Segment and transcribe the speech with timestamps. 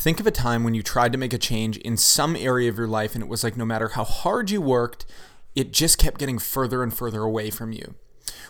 [0.00, 2.78] Think of a time when you tried to make a change in some area of
[2.78, 5.04] your life and it was like no matter how hard you worked,
[5.54, 7.96] it just kept getting further and further away from you.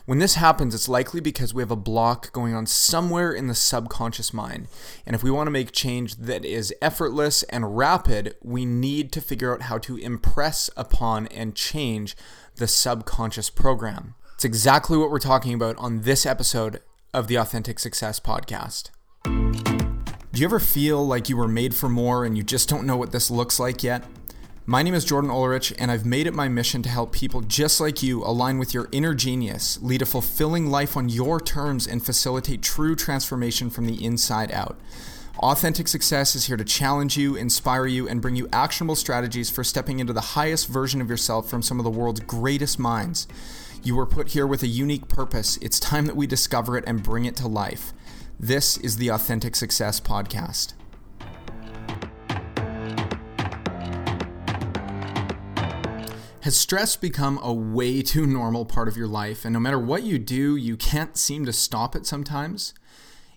[0.07, 3.57] When this happens, it's likely because we have a block going on somewhere in the
[3.57, 4.69] subconscious mind.
[5.05, 9.21] And if we want to make change that is effortless and rapid, we need to
[9.21, 12.17] figure out how to impress upon and change
[12.59, 14.14] the subconscious program.
[14.37, 16.80] It's exactly what we're talking about on this episode
[17.12, 18.91] of the Authentic Success Podcast.
[20.33, 22.97] Do you ever feel like you were made for more and you just don't know
[22.97, 24.05] what this looks like yet?
[24.65, 27.80] My name is Jordan Ulrich, and I've made it my mission to help people just
[27.80, 32.07] like you align with your inner genius, lead a fulfilling life on your terms, and
[32.07, 34.79] facilitate true transformation from the inside out.
[35.38, 39.65] Authentic Success is here to challenge you, inspire you, and bring you actionable strategies for
[39.65, 43.27] stepping into the highest version of yourself from some of the world's greatest minds.
[43.83, 45.57] You were put here with a unique purpose.
[45.57, 47.93] It's time that we discover it and bring it to life.
[48.43, 50.73] This is the Authentic Success Podcast.
[56.41, 59.45] Has stress become a way too normal part of your life?
[59.45, 62.73] And no matter what you do, you can't seem to stop it sometimes?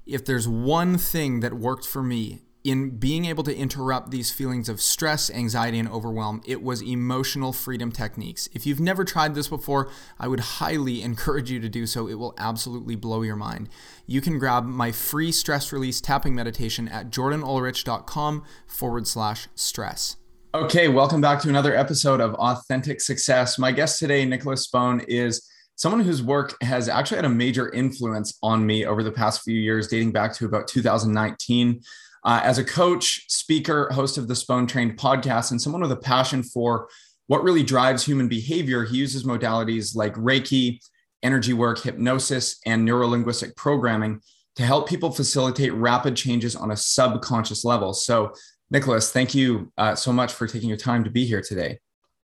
[0.06, 4.70] If there's one thing that worked for me, in being able to interrupt these feelings
[4.70, 8.48] of stress, anxiety, and overwhelm, it was emotional freedom techniques.
[8.54, 12.08] If you've never tried this before, I would highly encourage you to do so.
[12.08, 13.70] It will absolutely blow your mind.
[14.08, 20.16] You can grab my free stress release tapping meditation at jordanulrich.com forward slash stress.
[20.56, 23.58] Okay, welcome back to another episode of Authentic Success.
[23.58, 28.38] My guest today, Nicholas Spohn, is someone whose work has actually had a major influence
[28.44, 31.82] on me over the past few years, dating back to about 2019.
[32.26, 35.98] Uh, as a coach, speaker, host of the Spohn Trained podcast, and someone with a
[35.98, 36.88] passion for
[37.28, 40.80] what really drives human behavior, he uses modalities like Reiki,
[41.22, 44.22] energy work, hypnosis, and neurolinguistic programming
[44.56, 47.94] to help people facilitate rapid changes on a subconscious level.
[47.94, 48.34] So,
[48.70, 51.80] Nicholas, thank you uh, so much for taking your time to be here today.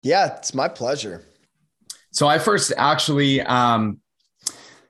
[0.04, 1.24] Yeah, it's my pleasure.
[2.12, 4.00] So, I first actually, um,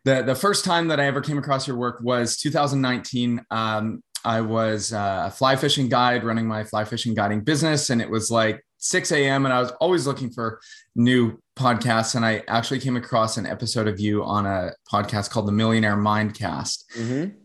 [0.05, 3.45] the, the first time that I ever came across your work was 2019.
[3.51, 8.01] Um, I was uh, a fly fishing guide running my fly fishing guiding business, and
[8.01, 9.45] it was like 6 a.m.
[9.45, 10.59] and I was always looking for
[10.95, 12.15] new podcasts.
[12.15, 15.97] And I actually came across an episode of you on a podcast called the Millionaire
[15.97, 16.85] Mindcast.
[16.95, 17.35] Mm-hmm.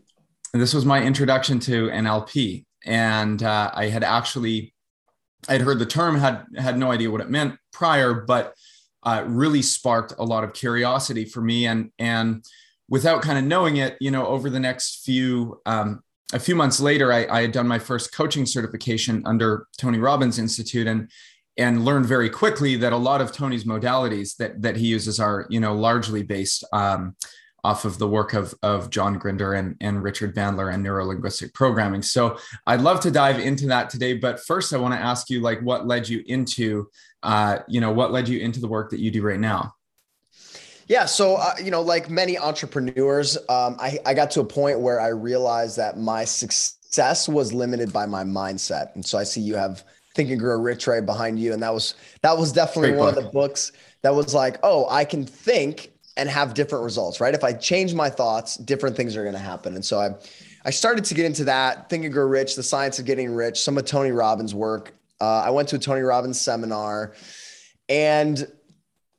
[0.53, 2.65] And this was my introduction to NLP.
[2.85, 4.73] And uh, I had actually,
[5.49, 8.53] I'd heard the term, had had no idea what it meant prior, but
[9.03, 11.67] uh, really sparked a lot of curiosity for me.
[11.67, 12.45] And and
[12.87, 16.01] without kind of knowing it, you know, over the next few um,
[16.33, 20.39] a few months later, I, I, had done my first coaching certification under Tony Robbins
[20.39, 21.09] Institute and
[21.57, 25.45] and learned very quickly that a lot of Tony's modalities that that he uses are
[25.49, 27.15] you know largely based um,
[27.63, 32.01] off of the work of of John Grinder and and Richard Bandler and neurolinguistic programming.
[32.01, 35.41] So I'd love to dive into that today, but first I want to ask you
[35.41, 36.89] like what led you into
[37.23, 39.73] uh, you know what led you into the work that you do right now.
[40.87, 41.05] Yeah.
[41.05, 44.99] So, uh, you know, like many entrepreneurs, um, I, I got to a point where
[44.99, 48.93] I realized that my success was limited by my mindset.
[48.95, 51.53] And so I see you have Think and Grow Rich right behind you.
[51.53, 53.17] And that was, that was definitely Great one book.
[53.17, 53.71] of the books
[54.03, 57.33] that was like, oh, I can think and have different results, right?
[57.33, 59.75] If I change my thoughts, different things are going to happen.
[59.75, 60.11] And so I,
[60.63, 63.59] I started to get into that, Think and Grow Rich, the science of getting rich,
[63.59, 64.93] some of Tony Robbins' work.
[65.19, 67.13] Uh, I went to a Tony Robbins seminar
[67.89, 68.47] and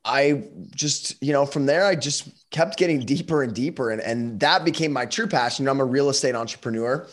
[0.06, 3.91] I just, you know, from there, I just kept getting deeper and deeper.
[3.91, 5.65] And, and that became my true passion.
[5.65, 7.06] You know, I'm a real estate entrepreneur.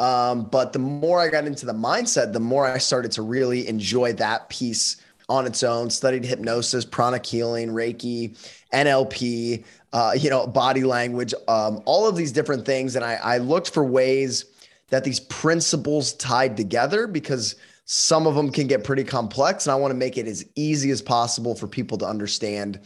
[0.00, 3.68] Um, but the more I got into the mindset, the more I started to really
[3.68, 4.96] enjoy that piece
[5.28, 5.90] on its own.
[5.90, 8.36] Studied hypnosis, pranic healing, Reiki,
[8.72, 12.96] NLP, uh, you know, body language, um, all of these different things.
[12.96, 14.46] And I, I looked for ways
[14.88, 17.54] that these principles tied together because–
[17.92, 20.92] some of them can get pretty complex, and I want to make it as easy
[20.92, 22.78] as possible for people to understand.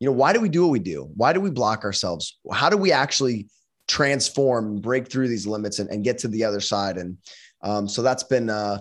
[0.00, 1.10] You know, why do we do what we do?
[1.14, 2.38] Why do we block ourselves?
[2.50, 3.48] How do we actually
[3.86, 6.96] transform, break through these limits, and, and get to the other side?
[6.96, 7.18] And
[7.60, 8.78] um, so that's been uh,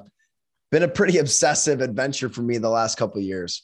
[0.71, 3.63] been a pretty obsessive adventure for me the last couple of years.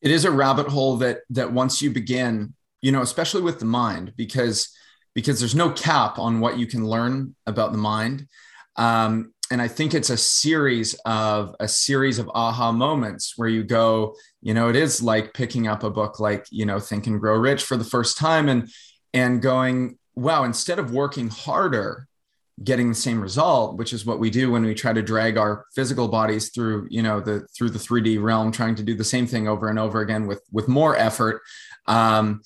[0.00, 3.66] It is a rabbit hole that that once you begin, you know, especially with the
[3.66, 4.74] mind, because
[5.14, 8.26] because there's no cap on what you can learn about the mind.
[8.76, 13.64] Um, and I think it's a series of a series of aha moments where you
[13.64, 17.20] go, you know, it is like picking up a book like, you know, Think and
[17.20, 18.70] Grow Rich for the first time and
[19.12, 22.06] and going, wow, instead of working harder,
[22.62, 25.66] getting the same result, which is what we do when we try to drag our
[25.74, 29.26] physical bodies through, you know, the through the 3D realm, trying to do the same
[29.26, 31.42] thing over and over again with with more effort.
[31.88, 32.42] Um,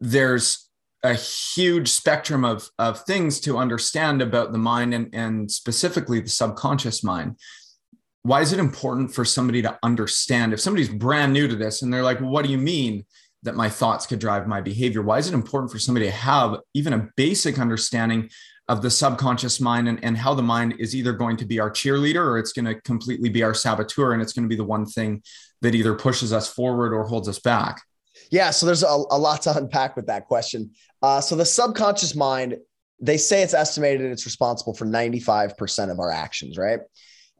[0.00, 0.70] there's
[1.02, 6.28] a huge spectrum of, of things to understand about the mind and, and specifically the
[6.28, 7.36] subconscious mind.
[8.22, 11.92] Why is it important for somebody to understand if somebody's brand new to this and
[11.92, 13.04] they're like, what do you mean
[13.42, 15.02] that my thoughts could drive my behavior?
[15.02, 18.30] Why is it important for somebody to have even a basic understanding
[18.68, 21.70] of the subconscious mind and, and how the mind is either going to be our
[21.70, 24.62] cheerleader or it's going to completely be our saboteur and it's going to be the
[24.62, 25.20] one thing
[25.62, 27.82] that either pushes us forward or holds us back?
[28.30, 30.70] Yeah, so there's a, a lot to unpack with that question.
[31.02, 32.56] Uh, so the subconscious mind,
[33.00, 36.80] they say it's estimated it's responsible for 95% of our actions, right?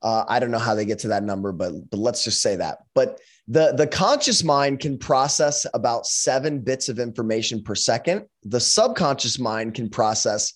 [0.03, 2.57] Uh, I don't know how they get to that number, but but let's just say
[2.57, 2.79] that.
[2.95, 8.27] But the the conscious mind can process about seven bits of information per second.
[8.43, 10.53] The subconscious mind can process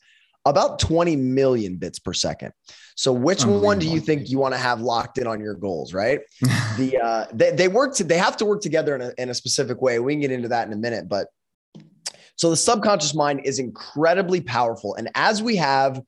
[0.47, 2.53] about 20 million bits per second.
[2.95, 5.93] So which one do you think you want to have locked in on your goals,
[5.93, 6.21] right?
[6.77, 9.35] the uh, they, they work to they have to work together in a, in a
[9.35, 9.99] specific way.
[9.99, 11.29] We can get into that in a minute, but
[12.37, 16.01] so the subconscious mind is incredibly powerful, and as we have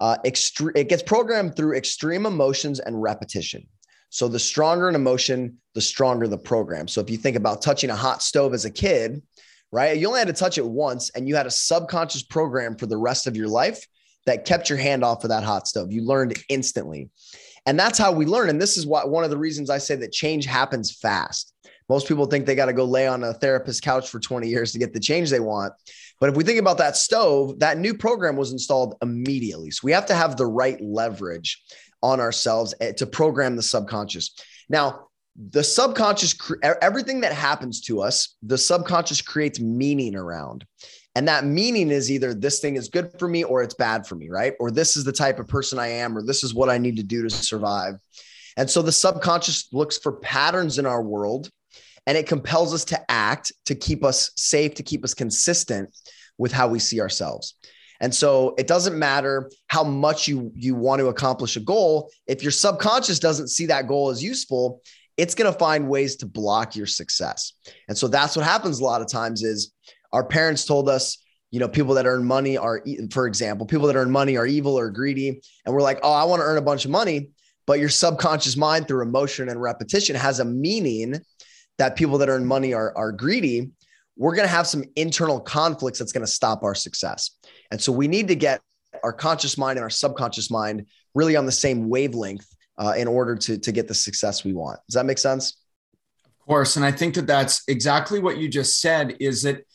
[0.00, 3.66] uh, extre- it gets programmed through extreme emotions and repetition.
[4.08, 6.88] So the stronger an emotion, the stronger the program.
[6.88, 9.22] So if you think about touching a hot stove as a kid,
[9.70, 9.96] right?
[9.96, 12.96] You only had to touch it once, and you had a subconscious program for the
[12.96, 13.86] rest of your life
[14.26, 15.92] that kept your hand off of that hot stove.
[15.92, 17.08] You learned instantly.
[17.66, 18.48] And that's how we learn.
[18.48, 21.49] And this is what one of the reasons I say that change happens fast.
[21.90, 24.70] Most people think they got to go lay on a therapist's couch for 20 years
[24.70, 25.72] to get the change they want.
[26.20, 29.72] But if we think about that stove, that new program was installed immediately.
[29.72, 31.60] So we have to have the right leverage
[32.00, 34.36] on ourselves eh, to program the subconscious.
[34.68, 36.36] Now, the subconscious,
[36.80, 40.64] everything that happens to us, the subconscious creates meaning around.
[41.16, 44.14] And that meaning is either this thing is good for me or it's bad for
[44.14, 44.54] me, right?
[44.60, 46.98] Or this is the type of person I am, or this is what I need
[46.98, 47.94] to do to survive.
[48.56, 51.50] And so the subconscious looks for patterns in our world
[52.06, 55.94] and it compels us to act to keep us safe, to keep us consistent
[56.38, 57.54] with how we see ourselves.
[58.00, 62.42] And so it doesn't matter how much you you want to accomplish a goal, if
[62.42, 64.80] your subconscious doesn't see that goal as useful,
[65.16, 67.52] it's going to find ways to block your success.
[67.88, 69.72] And so that's what happens a lot of times is
[70.12, 73.96] our parents told us, you know, people that earn money are, for example, people that
[73.96, 75.42] earn money are evil or greedy.
[75.66, 77.28] And we're like, oh, I want to earn a bunch of money.
[77.66, 81.20] But your subconscious mind through emotion and repetition has a meaning
[81.80, 83.70] that people that earn money are, are greedy.
[84.18, 87.30] We're going to have some internal conflicts that's going to stop our success.
[87.70, 88.60] And so we need to get
[89.02, 90.84] our conscious mind and our subconscious mind
[91.14, 92.46] really on the same wavelength
[92.76, 94.78] uh, in order to, to get the success we want.
[94.88, 95.56] Does that make sense?
[96.26, 96.76] Of course.
[96.76, 99.66] And I think that that's exactly what you just said is that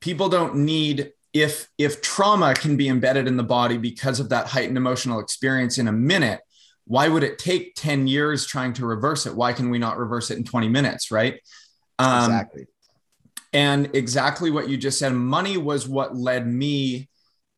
[0.00, 4.48] people don't need if if trauma can be embedded in the body because of that
[4.48, 6.40] heightened emotional experience in a minute
[6.86, 9.34] why would it take 10 years trying to reverse it?
[9.34, 11.40] Why can we not reverse it in 20 minutes right?
[11.98, 12.66] Um, exactly.
[13.52, 17.08] and exactly what you just said money was what led me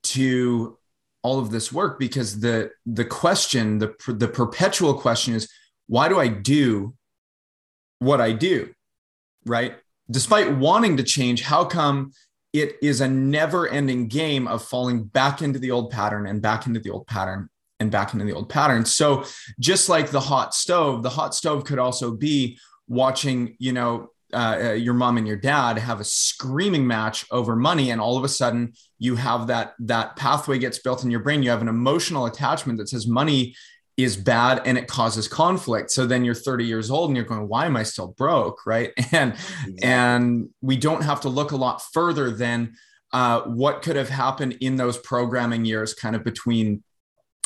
[0.02, 0.78] to
[1.22, 5.48] all of this work because the the question the the perpetual question is
[5.86, 6.94] why do i do
[8.00, 8.74] what i do
[9.46, 9.76] right?
[10.10, 12.12] Despite wanting to change how come
[12.52, 16.66] it is a never ending game of falling back into the old pattern and back
[16.66, 17.48] into the old pattern
[17.84, 18.92] and back into the old patterns.
[18.92, 19.24] So
[19.60, 22.58] just like the hot stove, the hot stove could also be
[22.88, 27.54] watching, you know, uh, uh, your mom and your dad have a screaming match over
[27.54, 31.20] money, and all of a sudden you have that that pathway gets built in your
[31.20, 31.42] brain.
[31.42, 33.54] You have an emotional attachment that says money
[33.96, 35.90] is bad and it causes conflict.
[35.92, 38.66] So then you're 30 years old and you're going, why am I still broke?
[38.66, 38.90] Right.
[39.12, 39.82] And exactly.
[39.82, 42.74] and we don't have to look a lot further than
[43.12, 46.82] uh, what could have happened in those programming years, kind of between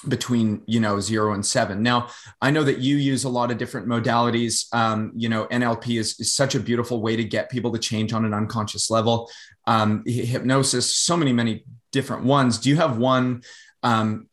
[0.06, 1.82] between you know zero and seven.
[1.82, 2.08] Now
[2.40, 4.72] i know that you use a lot of different modalities.
[4.72, 8.12] Um, you know nlp is, is, such a beautiful way to get people to change
[8.12, 9.30] on an unconscious level.
[9.66, 12.58] Um, hypnosis so many many different ones.
[12.58, 13.42] Do you have one
[13.82, 14.28] um,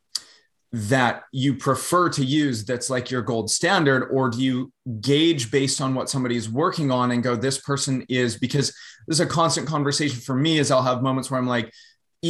[0.72, 5.80] that you prefer to use that's like your gold standard or do you gauge based
[5.80, 8.68] on what somebody is working on and go this person is because
[9.08, 11.72] this is a constant conversation for me is i'll have moments where i'm like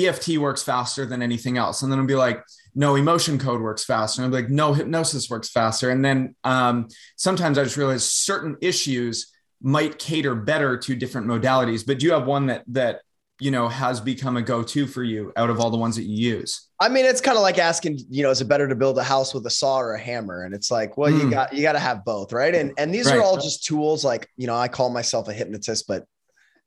[0.03, 1.81] eft works faster than anything else.
[1.81, 2.43] And then i'll be like
[2.75, 4.21] no emotion code works faster.
[4.21, 5.89] And i'm like no hypnosis works faster.
[5.89, 11.85] And then um, sometimes i just realize certain issues might cater better to different modalities.
[11.85, 13.01] But do you have one that that
[13.39, 16.35] you know has become a go-to for you out of all the ones that you
[16.35, 16.69] use?
[16.79, 19.03] I mean it's kind of like asking you know is it better to build a
[19.03, 20.43] house with a saw or a hammer?
[20.43, 21.21] And it's like well mm.
[21.21, 22.53] you got you got to have both right?
[22.53, 23.17] And and these right.
[23.17, 26.05] are all just tools like you know i call myself a hypnotist but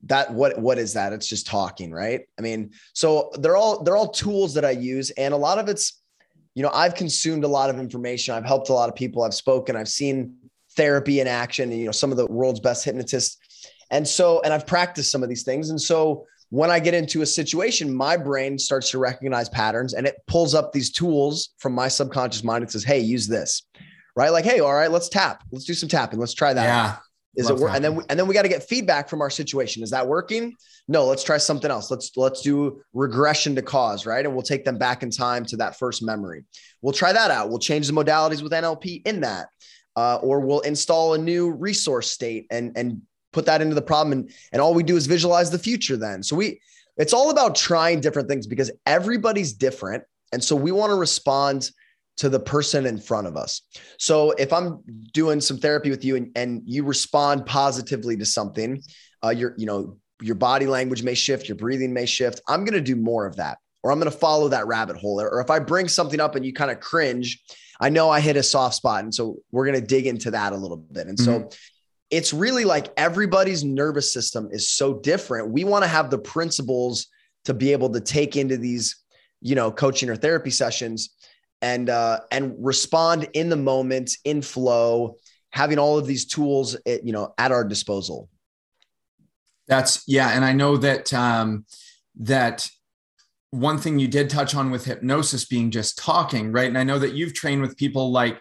[0.04, 1.12] that what what is that?
[1.12, 2.22] It's just talking right?
[2.38, 5.68] I mean so they're all they're all tools that i use and a lot of
[5.68, 5.97] it's
[6.58, 9.32] you know i've consumed a lot of information i've helped a lot of people i've
[9.32, 10.34] spoken i've seen
[10.72, 13.38] therapy in action and you know some of the world's best hypnotists
[13.92, 17.20] and so and i've practiced some of these things and so when I get into
[17.20, 21.74] a situation, my brain starts to recognize patterns and it pulls up these tools from
[21.74, 22.64] my subconscious mind.
[22.64, 23.64] It says, Hey, use this,
[24.16, 24.30] right?
[24.30, 25.44] Like, Hey, all right, let's tap.
[25.52, 26.18] Let's do some tapping.
[26.18, 26.64] Let's try that.
[26.64, 26.96] Yeah.
[27.38, 27.72] Is Love it work?
[27.74, 29.84] And then, we, and then we got to get feedback from our situation.
[29.84, 30.56] Is that working?
[30.88, 31.88] No, let's try something else.
[31.88, 34.24] Let's, let's do regression to cause, right?
[34.24, 36.44] And we'll take them back in time to that first memory.
[36.82, 37.48] We'll try that out.
[37.48, 39.46] We'll change the modalities with NLP in that.
[39.94, 43.02] Uh, or we'll install a new resource state and, and
[43.32, 46.22] put that into the problem and, and all we do is visualize the future then
[46.22, 46.60] so we
[46.96, 50.02] it's all about trying different things because everybody's different
[50.32, 51.70] and so we want to respond
[52.18, 53.62] to the person in front of us
[53.98, 54.80] so if i'm
[55.12, 58.80] doing some therapy with you and, and you respond positively to something
[59.24, 62.74] uh, your you know your body language may shift your breathing may shift i'm going
[62.74, 65.50] to do more of that or i'm going to follow that rabbit hole or if
[65.50, 67.42] i bring something up and you kind of cringe
[67.80, 70.52] i know i hit a soft spot and so we're going to dig into that
[70.52, 71.42] a little bit and mm-hmm.
[71.42, 71.50] so
[72.10, 75.50] it's really like everybody's nervous system is so different.
[75.50, 77.08] We want to have the principles
[77.44, 78.96] to be able to take into these,
[79.40, 81.14] you know, coaching or therapy sessions
[81.62, 85.16] and uh, and respond in the moment, in flow,
[85.50, 88.28] having all of these tools, at, eh, you know, at our disposal.
[89.66, 91.66] That's yeah, and I know that um,
[92.20, 92.68] that
[93.50, 96.68] one thing you did touch on with hypnosis being just talking, right?
[96.68, 98.38] And I know that you've trained with people like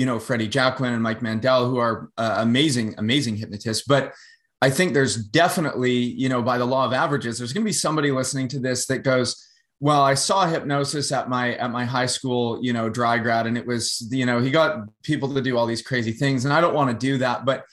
[0.00, 3.84] you know, Freddy Jacquin and Mike Mandel, who are uh, amazing, amazing hypnotists.
[3.86, 4.14] But
[4.62, 7.72] I think there's definitely, you know, by the law of averages, there's going to be
[7.72, 9.46] somebody listening to this that goes,
[9.80, 13.56] well, I saw hypnosis at my at my high school, you know, dry grad, and
[13.56, 16.60] it was, you know, he got people to do all these crazy things, and I
[16.60, 17.64] don't want to do that, but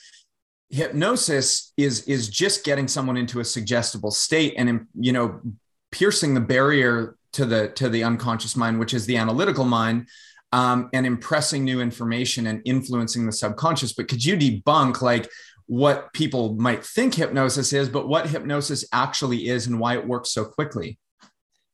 [0.70, 5.40] hypnosis is is just getting someone into a suggestible state and you know
[5.90, 10.06] piercing the barrier to the to the unconscious mind which is the analytical mind
[10.52, 13.92] um, and impressing new information and influencing the subconscious.
[13.92, 15.28] But could you debunk like
[15.66, 20.30] what people might think hypnosis is, but what hypnosis actually is and why it works
[20.30, 20.98] so quickly?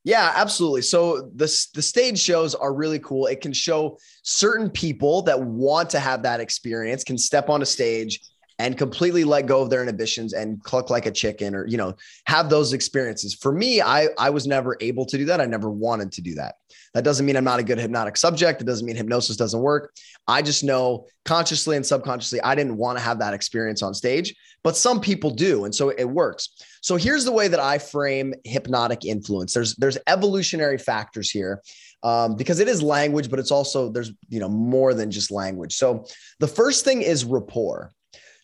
[0.04, 0.82] Yeah, absolutely.
[0.82, 3.26] So the, the stage shows are really cool.
[3.26, 7.66] It can show certain people that want to have that experience can step on a
[7.66, 8.20] stage
[8.58, 11.94] and completely let go of their inhibitions and cluck like a chicken or you know
[12.26, 13.34] have those experiences.
[13.34, 15.40] For me i i was never able to do that.
[15.40, 16.56] I never wanted to do that.
[16.94, 18.60] That doesn't mean i'm not a good hypnotic subject.
[18.60, 19.94] It doesn't mean hypnosis doesn't work.
[20.28, 24.34] I just know consciously and subconsciously i didn't want to have that experience on stage
[24.62, 26.50] but some people do and so it works.
[26.80, 29.52] So here's the way that i frame hypnotic influence.
[29.52, 31.62] There's there's evolutionary factors here
[32.02, 35.74] um, because it is language but it's also there's you know more than just language.
[35.74, 36.06] So
[36.40, 37.92] the first thing is rapport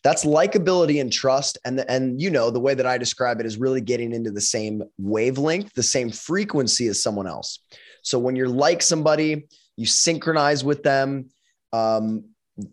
[0.02, 3.46] that's likability and trust and the, and you know the way that i describe it
[3.46, 7.60] is really getting into the same wavelength the same frequency as someone else.
[8.02, 11.26] So when you're like somebody you synchronize with them
[11.72, 12.24] um,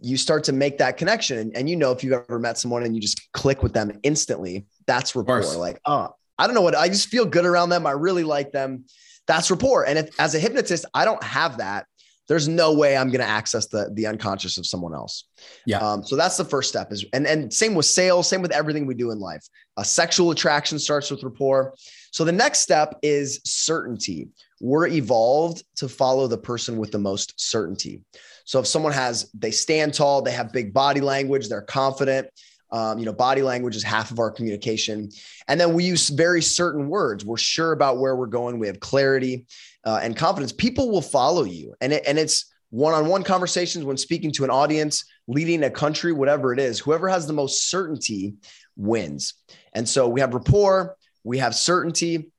[0.01, 1.37] you start to make that connection.
[1.37, 3.99] And, and, you know if you've ever met someone and you just click with them
[4.03, 5.43] instantly that's rapport.
[5.57, 7.85] like oh i don't know what i just feel good around them.
[7.85, 8.85] I really like them.
[9.27, 9.85] That's rapport.
[9.85, 11.85] And if, as a hypnotist i don't have that
[12.27, 15.25] there's no way I'm going to access the the unconscious of someone else.
[15.65, 15.79] Yeah.
[15.79, 18.85] Um, so that's the first step is and and same with sales, same with everything
[18.85, 19.47] we do in life.
[19.77, 21.73] A sexual attraction starts with rapport.
[22.11, 24.29] So the next step is certainty.
[24.59, 28.01] We're evolved to follow the person with the most certainty.
[28.45, 32.27] So if someone has they stand tall, they have big body language, they're confident.
[32.69, 35.09] Um, you know, body language is half of our communication.
[35.47, 37.23] And then we use very certain words.
[37.23, 38.59] We're sure about where we're going.
[38.59, 39.45] We have clarity
[39.85, 41.73] uh, and confidence, people will follow you.
[41.79, 46.51] And, it, and it's one-on-one conversations when speaking to an audience, leading a country, whatever
[46.51, 48.35] it is, whoever has the most certainty
[48.75, 49.35] wins.
[49.73, 52.31] And so we have rapport, we have certainty.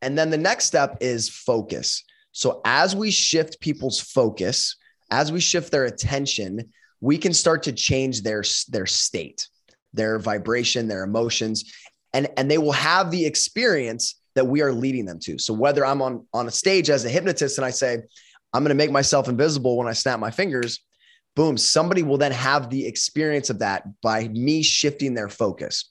[0.00, 2.04] And then the next step is focus.
[2.32, 4.76] So as we shift people's focus,
[5.10, 9.48] as we shift their attention, we can start to change their, their state,
[9.94, 11.72] their vibration, their emotions,
[12.12, 15.38] and, and they will have the experience that we are leading them to.
[15.38, 17.98] So whether I'm on on a stage as a hypnotist and I say,
[18.52, 20.80] I'm going to make myself invisible when I snap my fingers,
[21.34, 25.90] boom, somebody will then have the experience of that by me shifting their focus.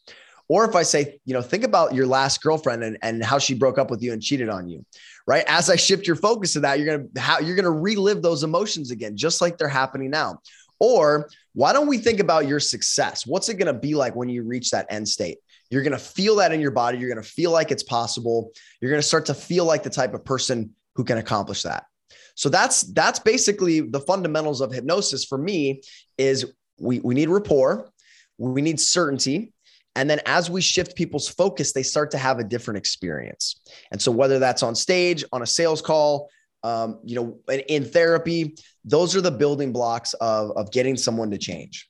[0.50, 3.54] Or if I say, you know, think about your last girlfriend and, and how she
[3.54, 4.86] broke up with you and cheated on you,
[5.26, 5.44] right?
[5.48, 8.92] As I shift your focus to that, you're gonna how you're gonna relive those emotions
[8.92, 10.40] again, just like they're happening now.
[10.80, 13.26] Or why don't we think about your success?
[13.26, 15.38] What's it gonna be like when you reach that end state?
[15.74, 17.00] You're going to feel that in your body.
[17.00, 18.52] You're going to feel like it's possible.
[18.80, 21.86] You're going to start to feel like the type of person who can accomplish that.
[22.36, 25.82] So that's that's basically the fundamentals of hypnosis for me
[26.20, 27.90] is we we need rapport,
[28.38, 29.54] we need certainty,
[29.96, 33.60] and then as we shift people's focus, they start to have a different experience.
[33.92, 36.30] And so whether that's on stage, on a sales call,
[36.64, 38.56] um, you know, in, in therapy,
[38.86, 41.90] those are the building blocks of of getting someone to change.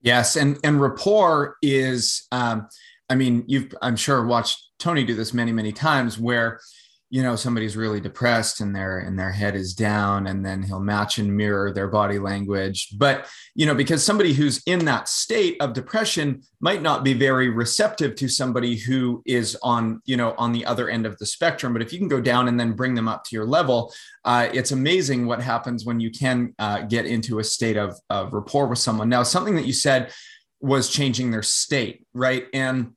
[0.00, 2.68] Yes, and and rapport is, um,
[3.10, 6.60] I mean, you've I'm sure watched Tony do this many, many times where
[7.08, 10.80] you know somebody's really depressed and their and their head is down and then he'll
[10.80, 12.88] match and mirror their body language.
[12.96, 17.48] But you know because somebody who's in that state of depression might not be very
[17.48, 21.72] receptive to somebody who is on you know on the other end of the spectrum.
[21.72, 23.92] But if you can go down and then bring them up to your level
[24.24, 28.32] uh, it's amazing what happens when you can uh, get into a state of, of
[28.32, 29.08] rapport with someone.
[29.08, 30.12] Now something that you said
[30.60, 32.46] was changing their state right?
[32.52, 32.92] And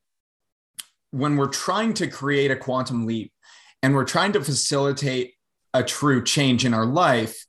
[1.10, 3.32] when we're trying to create a quantum leap
[3.82, 5.34] and we're trying to facilitate
[5.72, 7.46] a true change in our life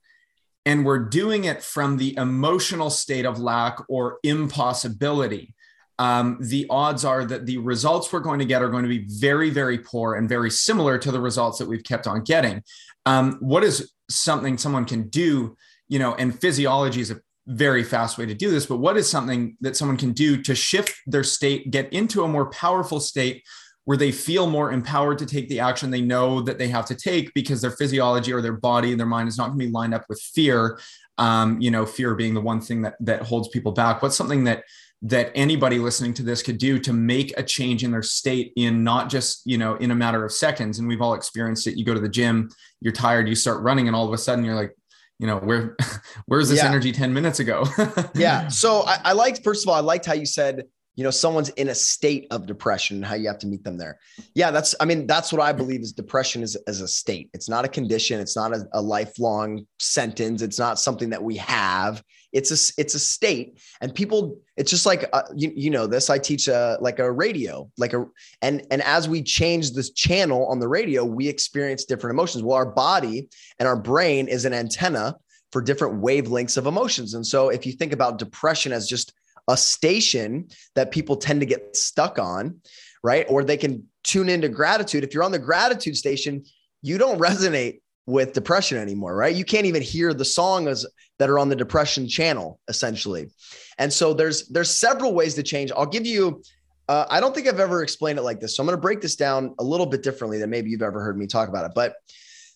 [0.65, 5.55] and we're doing it from the emotional state of lack or impossibility.
[5.97, 9.05] Um, the odds are that the results we're going to get are going to be
[9.07, 12.63] very very poor and very similar to the results that we've kept on getting.
[13.05, 15.57] Um, what is something someone can do
[15.91, 19.09] you know and physiology is a very fast way to do this but what is
[19.09, 23.43] something that someone can do to shift their state get into a more powerful state
[23.85, 26.95] where they feel more empowered to take the action they know that they have to
[26.95, 29.71] take because their physiology or their body and their mind is not going to be
[29.71, 30.79] lined up with fear
[31.17, 34.01] um, you know fear being the one thing that that holds people back.
[34.01, 34.63] What's something that
[35.03, 38.83] that anybody listening to this could do to make a change in their state in
[38.83, 40.79] not just you know in a matter of seconds?
[40.79, 41.77] And we've all experienced it.
[41.77, 42.49] You go to the gym
[42.81, 44.75] you're tired you start running and all of a sudden you're like
[45.19, 45.77] you know where
[46.25, 46.67] where's this yeah.
[46.67, 47.63] energy 10 minutes ago?
[48.15, 48.49] Yeah.
[48.49, 51.49] So I, I liked first of all i liked how you said you know someone's
[51.49, 53.99] in a state of depression how you have to meet them there.
[54.35, 57.29] Yeah that's i mean that's what i believe is depression is as a state.
[57.33, 58.19] It's not a condition.
[58.19, 60.41] It's not a, a, lifelong sentence.
[60.41, 62.03] It's not something that we have.
[62.33, 63.59] It's a it's a state.
[63.79, 67.11] And people it's just like uh, you, you know this i teach a like a
[67.11, 68.05] radio like a
[68.41, 72.43] and and as we change this channel on the radio we experience different emotions.
[72.43, 73.29] Well our body
[73.59, 75.15] and our brain is an antenna
[75.51, 77.13] for different wavelengths of emotions.
[77.13, 79.13] And so if you think about depression as just
[79.51, 82.61] a station that people tend to get stuck on,
[83.03, 83.25] right?
[83.29, 85.03] Or they can tune into gratitude.
[85.03, 86.45] If you're on the gratitude station,
[86.81, 89.35] you don't resonate with depression anymore, right?
[89.35, 90.85] You can't even hear the songs
[91.19, 93.29] that are on the depression channel, essentially.
[93.77, 95.71] And so there's there's several ways to change.
[95.75, 96.41] I'll give you.
[96.87, 99.01] Uh, I don't think I've ever explained it like this, so I'm going to break
[99.01, 101.71] this down a little bit differently than maybe you've ever heard me talk about it.
[101.75, 101.93] But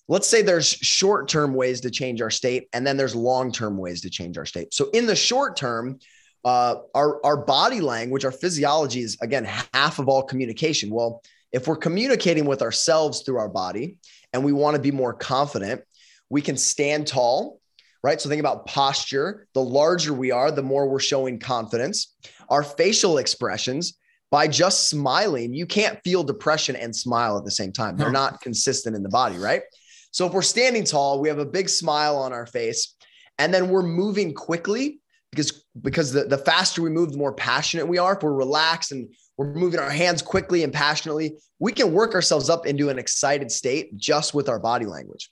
[0.07, 3.77] let's say there's short term ways to change our state, and then there's long term
[3.77, 4.73] ways to change our state.
[4.73, 5.99] So in the short term,
[6.45, 10.91] uh, our our body language, our physiology is again half of all communication.
[10.91, 13.97] Well, if we're communicating with ourselves through our body
[14.31, 15.81] and we want to be more confident,
[16.29, 17.59] we can stand tall,
[18.03, 18.21] right?
[18.21, 19.47] So think about posture.
[19.53, 22.13] The larger we are, the more we're showing confidence.
[22.49, 23.97] Our facial expressions,
[24.29, 27.97] by just smiling, you can't feel depression and smile at the same time.
[27.97, 29.63] They're not consistent in the body, right?
[30.11, 32.95] So if we're standing tall, we have a big smile on our face,
[33.39, 34.99] and then we're moving quickly
[35.35, 38.15] because because the, the faster we move, the more passionate we are.
[38.15, 42.49] If we're relaxed and we're moving our hands quickly and passionately, we can work ourselves
[42.49, 45.29] up into an excited state just with our body language.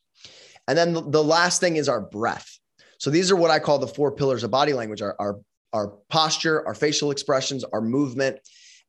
[0.68, 2.60] And then the, the last thing is our breath.
[2.98, 5.40] So these are what I call the four pillars of body language: our, our,
[5.72, 8.40] our posture, our facial expressions, our movement,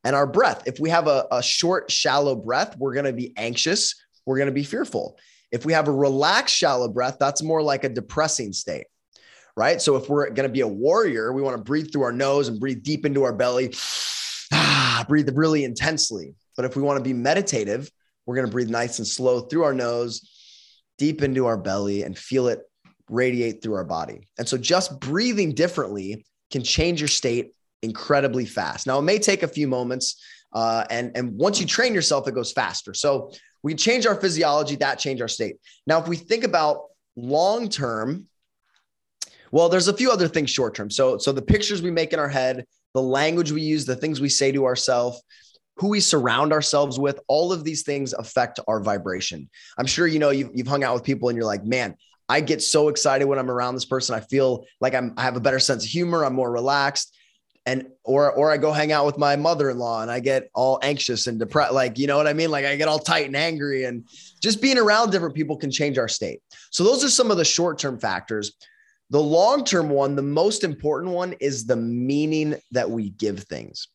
[0.02, 0.64] and our breath.
[0.66, 3.94] If we have a, a short, shallow breath, we're going to be anxious.
[4.26, 5.18] We're going to be fearful.
[5.52, 8.86] If we have a relaxed, shallow breath, that's more like a depressing state
[9.56, 9.80] right?
[9.80, 12.48] So if we're going to be a warrior, we want to breathe through our nose
[12.48, 13.74] and breathe deep into our belly,
[14.52, 16.34] ah, breathe really intensely.
[16.56, 17.90] But if we want to be meditative,
[18.26, 20.28] we're going to breathe nice and slow through our nose,
[20.98, 22.60] deep into our belly, and feel it
[23.08, 24.28] radiate through our body.
[24.38, 28.86] And so just breathing differently can change your state incredibly fast.
[28.86, 30.22] Now, it may take a few moments.
[30.52, 32.94] Uh, and, and once you train yourself, it goes faster.
[32.94, 35.56] So we change our physiology, that change our state.
[35.86, 36.84] Now, if we think about
[37.16, 38.26] long term,
[39.54, 40.90] well, there's a few other things short term.
[40.90, 44.20] So, so the pictures we make in our head, the language we use, the things
[44.20, 45.22] we say to ourselves,
[45.76, 49.48] who we surround ourselves with, all of these things affect our vibration.
[49.78, 51.94] I'm sure you know you've, you've hung out with people and you're like, man,
[52.28, 54.16] I get so excited when I'm around this person.
[54.16, 56.24] I feel like I'm I have a better sense of humor.
[56.24, 57.16] I'm more relaxed.
[57.64, 61.28] And or or I go hang out with my mother-in-law and I get all anxious
[61.28, 61.74] and depressed.
[61.74, 62.50] Like, you know what I mean?
[62.50, 63.84] Like I get all tight and angry.
[63.84, 64.08] And
[64.42, 66.40] just being around different people can change our state.
[66.72, 68.52] So those are some of the short-term factors.
[69.14, 73.86] The long term one, the most important one is the meaning that we give things.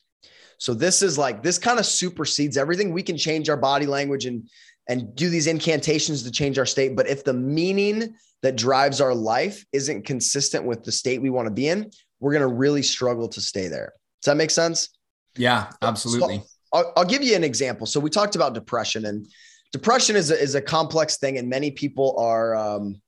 [0.59, 2.93] So this is like this kind of supersedes everything.
[2.93, 4.49] We can change our body language and
[4.87, 9.13] and do these incantations to change our state, but if the meaning that drives our
[9.13, 12.81] life isn't consistent with the state we want to be in, we're going to really
[12.81, 13.91] struggle to stay there.
[14.21, 14.87] Does that make sense?
[15.35, 16.37] Yeah, absolutely.
[16.37, 17.85] So I'll, I'll, give you an example.
[17.85, 19.27] So we talked about depression, and
[19.73, 23.01] depression is a, is a complex thing, and many people are um,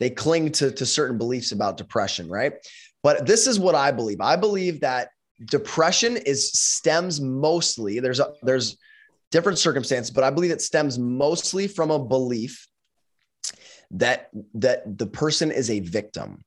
[0.00, 2.54] they cling to, to certain beliefs about depression, right?
[3.02, 4.20] But this is what I believe.
[4.20, 5.10] I believe that
[5.44, 8.76] depression is stems mostly there's a, there's
[9.30, 12.66] different circumstances, but I believe it stems mostly from a belief
[13.92, 16.44] that that the person is a victim.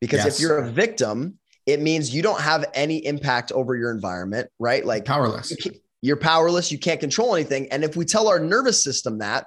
[0.00, 0.34] Because yes.
[0.34, 4.84] if you're a victim, it means you don't have any impact over your environment, right?
[4.84, 5.54] Like powerless.
[6.00, 6.72] You're powerless.
[6.72, 7.70] You can't control anything.
[7.70, 9.46] And if we tell our nervous system that,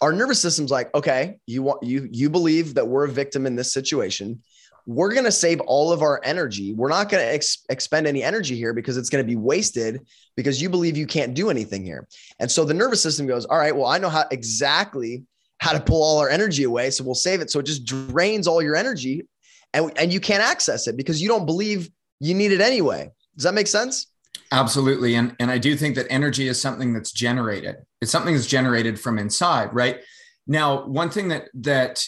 [0.00, 3.56] our nervous system's like, okay, you want you you believe that we're a victim in
[3.56, 4.42] this situation.
[4.88, 6.72] We're going to save all of our energy.
[6.72, 10.06] We're not going to ex- expend any energy here because it's going to be wasted
[10.36, 12.06] because you believe you can't do anything here.
[12.38, 15.24] And so the nervous system goes, all right, well, I know how exactly
[15.58, 16.90] how to pull all our energy away.
[16.90, 17.50] So we'll save it.
[17.50, 19.26] So it just drains all your energy
[19.72, 23.10] and, and you can't access it because you don't believe you need it anyway.
[23.34, 24.06] Does that make sense?
[24.52, 25.14] Absolutely.
[25.14, 27.76] And, and I do think that energy is something that's generated.
[28.00, 30.00] It's something that's generated from inside, right?
[30.46, 32.04] Now, one thing that that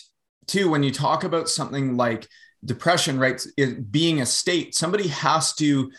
[0.46, 2.28] too, when you talk about something like
[2.64, 3.44] depression, right,
[3.90, 5.90] being a state, somebody has to,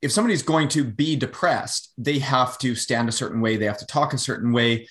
[0.00, 3.78] if somebody's going to be depressed, they have to stand a certain way, they have
[3.78, 4.86] to talk a certain way,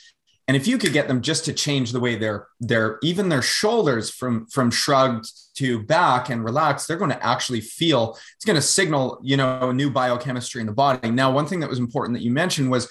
[0.48, 3.41] and if you could get them just to change the way their their even their
[3.41, 8.56] shoulders from from shrugged to back and relax, they're going to actually feel it's going
[8.56, 11.10] to signal, you know, a new biochemistry in the body.
[11.10, 12.88] Now, one thing that was important that you mentioned was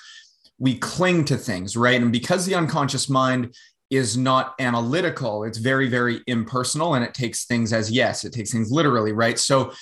[0.59, 2.01] we cling to things, right?
[2.01, 3.55] And because the unconscious mind
[3.91, 8.51] is not analytical, it's very, very impersonal and it takes things as yes, it takes
[8.51, 9.39] things literally, right?
[9.39, 9.73] So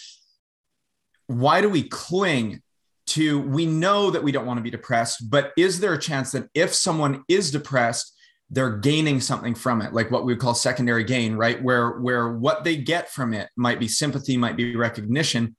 [1.26, 2.60] why do we cling
[3.06, 6.32] to we know that we don't want to be depressed, but is there a chance
[6.32, 8.13] that if someone is depressed,
[8.50, 11.62] they're gaining something from it, like what we would call secondary gain, right?
[11.62, 15.56] Where where what they get from it might be sympathy, might be recognition.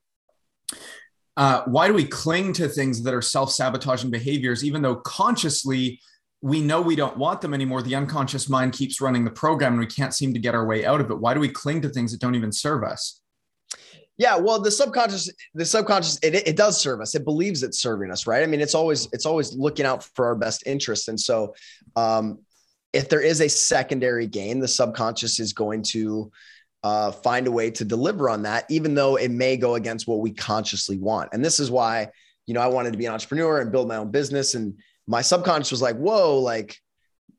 [1.37, 5.99] Uh, why do we cling to things that are self-sabotaging behaviors, even though consciously
[6.41, 7.81] we know we don't want them anymore?
[7.81, 10.85] The unconscious mind keeps running the program and we can't seem to get our way
[10.85, 11.19] out of it.
[11.19, 13.19] Why do we cling to things that don't even serve us?
[14.17, 17.15] Yeah, well, the subconscious, the subconscious, it, it does serve us.
[17.15, 18.43] It believes it's serving us, right?
[18.43, 21.09] I mean, it's always it's always looking out for our best interest.
[21.09, 21.53] And so,
[21.97, 22.39] um,
[22.95, 26.31] if there is a secondary gain, the subconscious is going to
[26.81, 30.19] uh, find a way to deliver on that, even though it may go against what
[30.19, 31.29] we consciously want.
[31.33, 32.09] And this is why,
[32.47, 34.55] you know, I wanted to be an entrepreneur and build my own business.
[34.55, 36.79] And my subconscious was like, "Whoa, like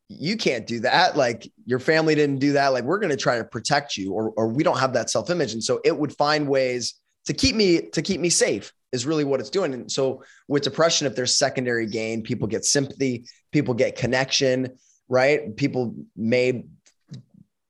[0.08, 1.16] you can't do that.
[1.16, 2.68] Like your family didn't do that.
[2.68, 5.52] Like we're going to try to protect you or, or we don't have that self-image.
[5.54, 9.24] And so it would find ways to keep me, to keep me safe is really
[9.24, 9.74] what it's doing.
[9.74, 14.76] And so with depression, if there's secondary gain, people get sympathy, people get connection,
[15.08, 15.56] right?
[15.56, 16.64] People may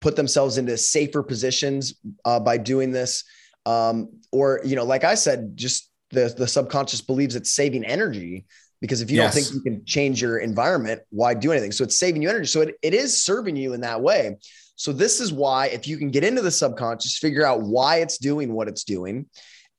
[0.01, 1.95] put themselves into safer positions
[2.25, 3.25] uh, by doing this.
[3.65, 8.45] Um, or, you know, like I said, just the, the subconscious believes it's saving energy
[8.81, 9.35] because if you yes.
[9.35, 11.73] don't think you can change your environment, why do anything?
[11.73, 12.47] So it's saving you energy.
[12.47, 14.37] So it, it is serving you in that way.
[14.77, 18.19] So this is why if you can get into the subconscious, figure out why it's
[18.19, 19.27] doing what it's doing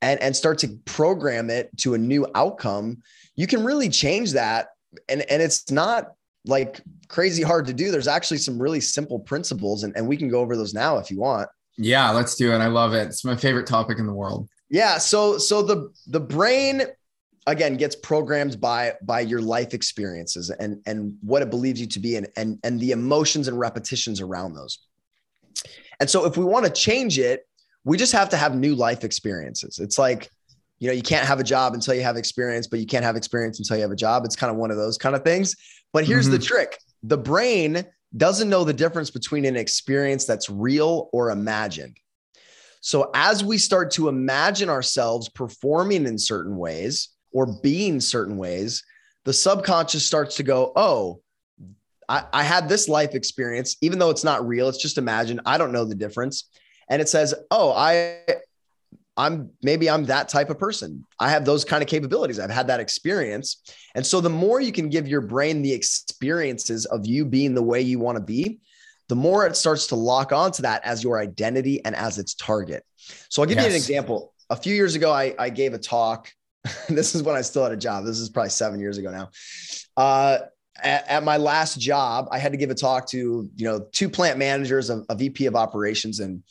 [0.01, 3.03] and, and start to program it to a new outcome,
[3.35, 4.69] you can really change that.
[5.07, 6.13] And, and it's not
[6.47, 7.91] like crazy hard to do.
[7.91, 11.09] There's actually some really simple principles and, and we can go over those now if
[11.11, 11.49] you want.
[11.77, 12.57] Yeah, let's do it.
[12.57, 13.07] I love it.
[13.07, 14.49] It's my favorite topic in the world.
[14.69, 14.97] Yeah.
[14.97, 16.83] So, so the, the brain
[17.47, 21.99] again gets programmed by by your life experiences and and what it believes you to
[21.99, 24.79] be and and and the emotions and repetitions around those
[25.99, 27.47] and so if we want to change it
[27.85, 30.29] we just have to have new life experiences it's like
[30.79, 33.15] you know you can't have a job until you have experience but you can't have
[33.15, 35.55] experience until you have a job it's kind of one of those kind of things
[35.93, 36.35] but here's mm-hmm.
[36.35, 41.97] the trick the brain doesn't know the difference between an experience that's real or imagined
[42.81, 48.83] so as we start to imagine ourselves performing in certain ways or being certain ways,
[49.25, 51.21] the subconscious starts to go, oh,
[52.07, 55.41] I, I had this life experience, even though it's not real, it's just imagine.
[55.45, 56.49] I don't know the difference.
[56.89, 58.21] And it says, oh, I
[59.17, 61.05] I'm maybe I'm that type of person.
[61.19, 62.39] I have those kind of capabilities.
[62.39, 63.63] I've had that experience.
[63.95, 67.63] And so the more you can give your brain the experiences of you being the
[67.63, 68.59] way you want to be,
[69.09, 72.83] the more it starts to lock onto that as your identity and as its target.
[73.29, 73.65] So I'll give yes.
[73.65, 74.33] you an example.
[74.49, 76.31] A few years ago, I, I gave a talk
[76.89, 78.05] this is when I still had a job.
[78.05, 79.29] This is probably seven years ago now.
[79.95, 80.39] Uh,
[80.81, 83.17] at, at, my last job, I had to give a talk to,
[83.55, 86.43] you know, two plant managers, a, a VP of operations, and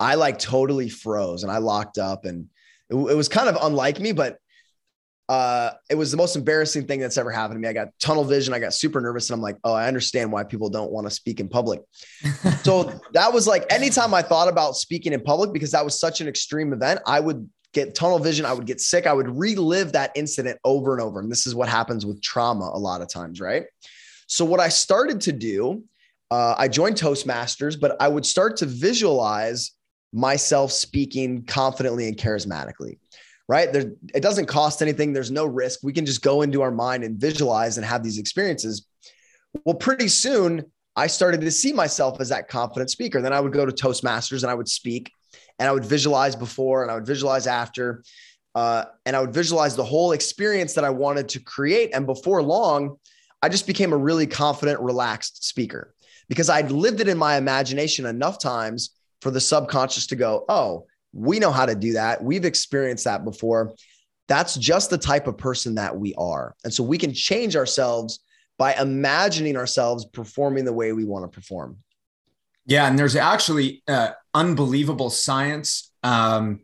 [0.00, 2.48] I like totally froze and I locked up and
[2.88, 4.38] it, it was kind of unlike me, but
[5.28, 7.68] uh, it was the most embarrassing thing that's ever happened to me.
[7.68, 8.52] I got tunnel vision.
[8.52, 11.10] I got super nervous and I'm like, oh, I understand why people don't want to
[11.10, 11.80] speak in public.
[12.62, 16.20] so that was like anytime I thought about speaking in public, because that was such
[16.20, 18.44] an extreme event, I would get tunnel vision.
[18.44, 19.06] I would get sick.
[19.06, 21.20] I would relive that incident over and over.
[21.20, 23.66] And this is what happens with trauma a lot of times, right?
[24.26, 25.84] So, what I started to do,
[26.30, 29.72] uh, I joined Toastmasters, but I would start to visualize
[30.12, 32.98] myself speaking confidently and charismatically,
[33.48, 33.72] right?
[33.72, 35.12] There, it doesn't cost anything.
[35.12, 35.80] There's no risk.
[35.82, 38.86] We can just go into our mind and visualize and have these experiences.
[39.64, 40.64] Well, pretty soon
[40.96, 43.22] I started to see myself as that confident speaker.
[43.22, 45.12] Then I would go to Toastmasters and I would speak
[45.58, 48.02] and I would visualize before and I would visualize after.
[48.54, 51.90] Uh, and I would visualize the whole experience that I wanted to create.
[51.94, 52.96] And before long,
[53.42, 55.94] I just became a really confident, relaxed speaker
[56.28, 60.86] because I'd lived it in my imagination enough times for the subconscious to go, oh,
[61.12, 62.22] we know how to do that.
[62.22, 63.74] We've experienced that before.
[64.28, 66.54] That's just the type of person that we are.
[66.64, 68.20] And so we can change ourselves
[68.58, 71.78] by imagining ourselves performing the way we want to perform.
[72.66, 72.86] Yeah.
[72.86, 76.60] And there's actually uh, unbelievable science um,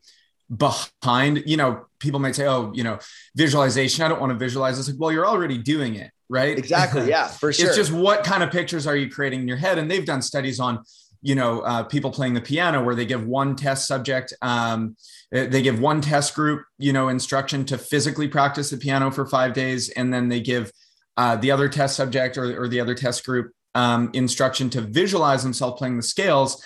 [0.54, 2.98] behind, you know, people might say, oh, you know,
[3.34, 4.04] visualization.
[4.04, 4.78] I don't want to visualize.
[4.78, 6.56] It's like, well, you're already doing it, right?
[6.56, 7.08] Exactly.
[7.08, 7.66] Yeah, for sure.
[7.66, 9.78] it's just what kind of pictures are you creating in your head?
[9.78, 10.84] And they've done studies on
[11.22, 14.96] you know uh, people playing the piano where they give one test subject um,
[15.30, 19.52] they give one test group you know instruction to physically practice the piano for five
[19.52, 20.70] days and then they give
[21.16, 25.42] uh, the other test subject or, or the other test group um, instruction to visualize
[25.42, 26.64] themselves playing the scales.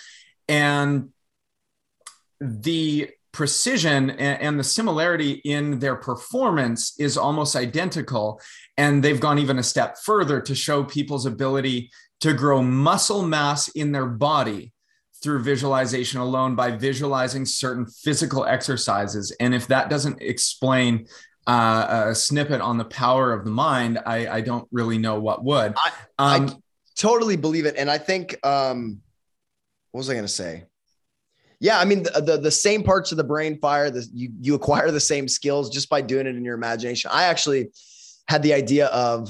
[0.48, 1.10] And
[2.40, 8.40] the precision and the similarity in their performance is almost identical
[8.76, 13.68] and they've gone even a step further to show people's ability to grow muscle mass
[13.68, 14.72] in their body
[15.22, 19.34] through visualization alone by visualizing certain physical exercises.
[19.40, 21.06] And if that doesn't explain
[21.46, 25.44] uh, a snippet on the power of the mind, I, I don't really know what
[25.44, 25.74] would.
[25.76, 26.52] I, um, I
[26.96, 27.76] totally believe it.
[27.76, 29.00] And I think, um,
[29.90, 30.64] what was I going to say?
[31.62, 33.90] Yeah, I mean the, the, the same parts of the brain fire.
[33.90, 37.10] The, you you acquire the same skills just by doing it in your imagination.
[37.12, 37.68] I actually
[38.28, 39.28] had the idea of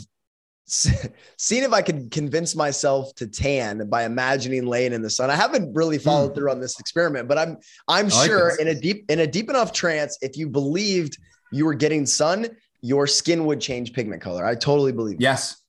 [1.37, 5.29] seeing if I could convince myself to tan by imagining laying in the sun.
[5.29, 6.35] I haven't really followed mm.
[6.37, 9.73] through on this experiment, but I'm I'm sure in a deep in a deep enough
[9.73, 11.19] trance, if you believed
[11.51, 12.49] you were getting sun,
[12.83, 14.45] your skin would change pigment color.
[14.45, 15.21] I totally believe.
[15.21, 15.61] Yes,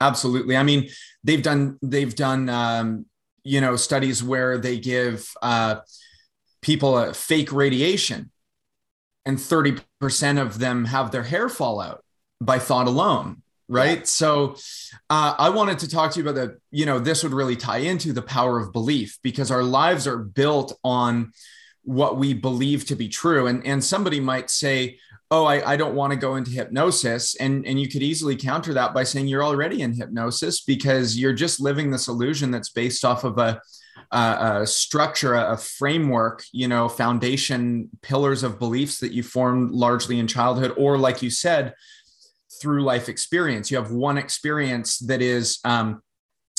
[0.00, 0.56] absolutely.
[0.56, 0.88] I mean,
[1.24, 3.06] they've done they've done um,
[3.42, 5.80] you know studies where they give uh,
[6.62, 8.30] people a fake radiation,
[9.26, 12.04] and thirty percent of them have their hair fall out
[12.40, 14.04] by thought alone right yeah.
[14.04, 14.56] so
[15.10, 16.58] uh, i wanted to talk to you about that.
[16.70, 20.18] you know this would really tie into the power of belief because our lives are
[20.18, 21.32] built on
[21.84, 24.98] what we believe to be true and and somebody might say
[25.30, 28.74] oh i, I don't want to go into hypnosis and and you could easily counter
[28.74, 33.04] that by saying you're already in hypnosis because you're just living this illusion that's based
[33.04, 33.60] off of a
[34.10, 40.26] a structure, a framework, you know, foundation pillars of beliefs that you formed largely in
[40.26, 41.74] childhood, or like you said,
[42.60, 43.70] through life experience.
[43.70, 46.02] You have one experience that is um,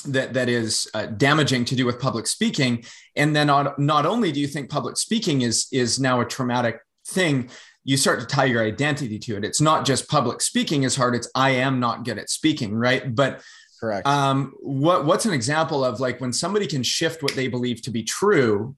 [0.05, 2.83] that that is uh, damaging to do with public speaking,
[3.15, 6.79] and then on, not only do you think public speaking is is now a traumatic
[7.07, 7.49] thing,
[7.83, 9.43] you start to tie your identity to it.
[9.43, 13.13] It's not just public speaking is hard; it's I am not good at speaking, right?
[13.13, 13.41] But
[13.79, 14.07] correct.
[14.07, 17.91] Um, what what's an example of like when somebody can shift what they believe to
[17.91, 18.75] be true,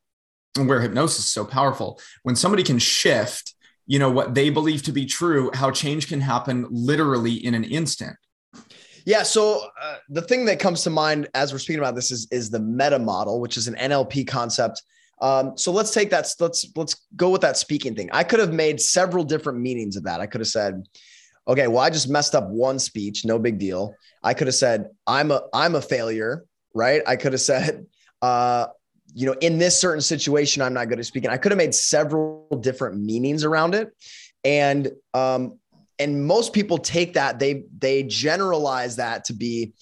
[0.58, 2.00] where hypnosis is so powerful?
[2.24, 3.54] When somebody can shift
[3.92, 7.66] you know what they believe to be true how change can happen literally in an
[7.66, 8.16] instant.
[9.06, 12.26] Yeah so uh, the thing that comes to mind as we're speaking about this is
[12.32, 14.82] is the meta model which is an nlp concept.
[15.22, 18.10] Um, so let's take that let's let's go with that speaking thing.
[18.14, 20.22] I could have made several different meanings of that.
[20.22, 20.84] I could have said
[21.48, 23.94] okay well i just messed up one speech no big deal.
[24.24, 27.02] I could have said i'm a i'm a failure right?
[27.06, 27.86] I could have said
[28.22, 28.68] uh,
[29.14, 31.30] you know, in this certain situation, I'm not good at speaking.
[31.30, 33.96] I could have made several different meanings around it.
[34.44, 35.60] And um,
[36.00, 39.74] and most people take that, they they generalize that to be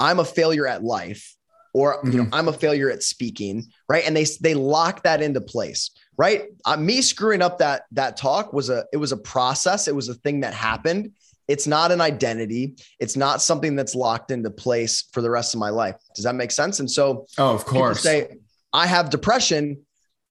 [0.00, 1.36] I'm a failure at life,
[1.72, 2.10] or mm-hmm.
[2.10, 2.34] you know, mm-hmm.
[2.34, 4.04] I'm a failure at speaking, right?
[4.04, 6.44] And they they lock that into place, right?
[6.64, 10.08] Uh, me screwing up that that talk was a it was a process, it was
[10.08, 11.12] a thing that happened
[11.50, 12.76] it's not an identity.
[13.00, 15.96] It's not something that's locked into place for the rest of my life.
[16.14, 16.78] Does that make sense?
[16.78, 18.36] And so, oh, of course, say
[18.72, 19.84] I have depression.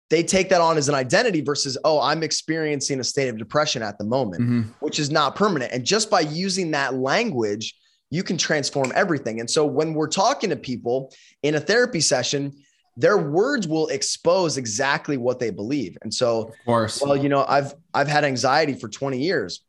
[0.09, 3.83] They take that on as an identity versus, oh, I'm experiencing a state of depression
[3.83, 4.61] at the moment, mm-hmm.
[4.79, 5.73] which is not permanent.
[5.73, 7.75] And just by using that language,
[8.09, 9.41] you can transform everything.
[9.41, 12.53] And so when we're talking to people in a therapy session,
[12.95, 15.97] their words will expose exactly what they believe.
[16.01, 19.61] And so, of course, well, you know, I've I've had anxiety for 20 years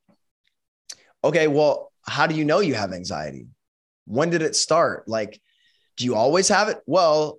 [1.23, 3.47] okay, well, how do you know you have anxiety?
[4.07, 5.07] When did it start?
[5.07, 5.41] Like,
[5.97, 6.79] do you always have it?
[6.87, 7.39] Well,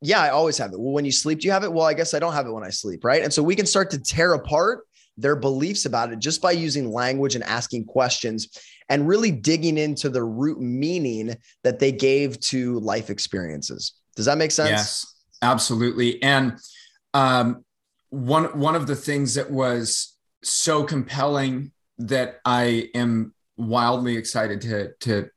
[0.00, 0.80] yeah, I always have it.
[0.80, 1.72] Well, when you sleep, do you have it?
[1.72, 3.22] Well, I guess I don't have it when I sleep, right?
[3.22, 4.84] And so we can start to tear apart
[5.16, 8.48] their beliefs about it just by using language and asking questions
[8.88, 13.92] and really digging into the root meaning that they gave to life experiences.
[14.16, 14.70] Does that make sense?
[14.70, 16.22] Yes, absolutely.
[16.22, 16.58] And
[17.14, 17.64] um,
[18.10, 21.72] one one of the things that was so compelling
[22.08, 25.30] that I am wildly excited to to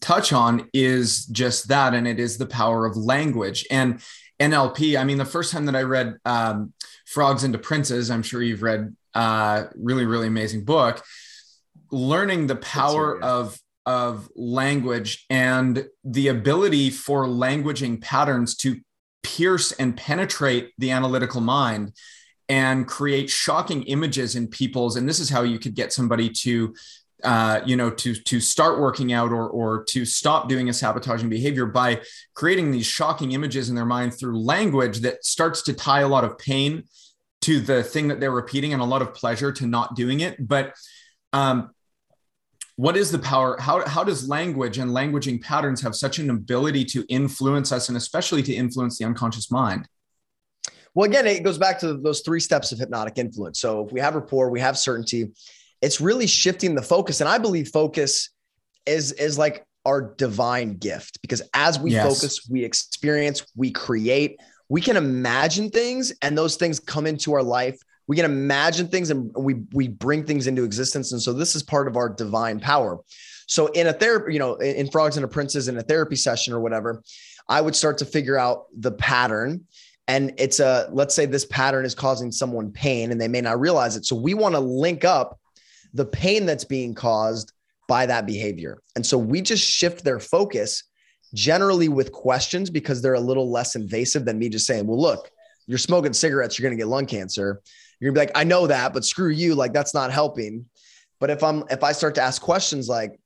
[0.00, 4.00] touch on is just that, and it is the power of language and
[4.40, 4.98] NLP.
[4.98, 6.72] I mean, the first time that I read um,
[7.06, 11.02] Frogs into Princes, I'm sure you've read uh, really really amazing book.
[11.90, 18.80] Learning the power of of language and the ability for languaging patterns to
[19.22, 21.92] pierce and penetrate the analytical mind
[22.48, 26.74] and create shocking images in people's and this is how you could get somebody to
[27.24, 31.28] uh, you know to to start working out or or to stop doing a sabotaging
[31.28, 32.00] behavior by
[32.34, 36.24] creating these shocking images in their mind through language that starts to tie a lot
[36.24, 36.84] of pain
[37.40, 40.36] to the thing that they're repeating and a lot of pleasure to not doing it.
[40.46, 40.74] But
[41.32, 41.70] um,
[42.76, 46.84] what is the power how, how does language and languaging patterns have such an ability
[46.84, 49.88] to influence us and especially to influence the unconscious mind
[50.96, 53.60] well again it goes back to those three steps of hypnotic influence.
[53.60, 55.28] So if we have rapport we have certainty
[55.82, 57.20] it's really shifting the focus.
[57.20, 58.30] And i believe focus
[58.86, 62.04] is is like our divine gift because as we yes.
[62.04, 67.42] focus we experience we create we can imagine things and those things come into our
[67.42, 67.78] life.
[68.08, 71.12] We can imagine things and we we bring things into existence.
[71.12, 73.00] And so this is part of our divine power.
[73.46, 76.16] So in a therapy you know in, in frogs and a princes in a therapy
[76.16, 77.02] session or whatever
[77.48, 79.64] i would start to figure out the pattern
[80.08, 83.60] and it's a let's say this pattern is causing someone pain and they may not
[83.60, 85.38] realize it so we want to link up
[85.94, 87.52] the pain that's being caused
[87.88, 90.84] by that behavior and so we just shift their focus
[91.34, 95.30] generally with questions because they're a little less invasive than me just saying well look
[95.66, 97.60] you're smoking cigarettes you're going to get lung cancer
[98.00, 99.54] you're gonna be like, I know that, but screw you.
[99.54, 100.66] Like that's not helping.
[101.18, 103.18] But if I'm if I start to ask questions like,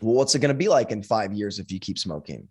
[0.00, 2.48] well, what's it gonna be like in five years if you keep smoking?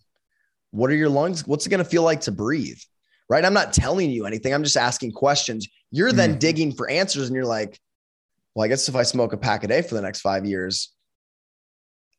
[0.72, 1.46] What are your lungs?
[1.46, 2.80] What's it gonna feel like to breathe?
[3.30, 3.44] Right.
[3.44, 4.54] I'm not telling you anything.
[4.54, 5.68] I'm just asking questions.
[5.92, 6.40] You're then mm-hmm.
[6.40, 7.80] digging for answers, and you're like,
[8.56, 10.94] well, I guess if I smoke a pack a day for the next five years,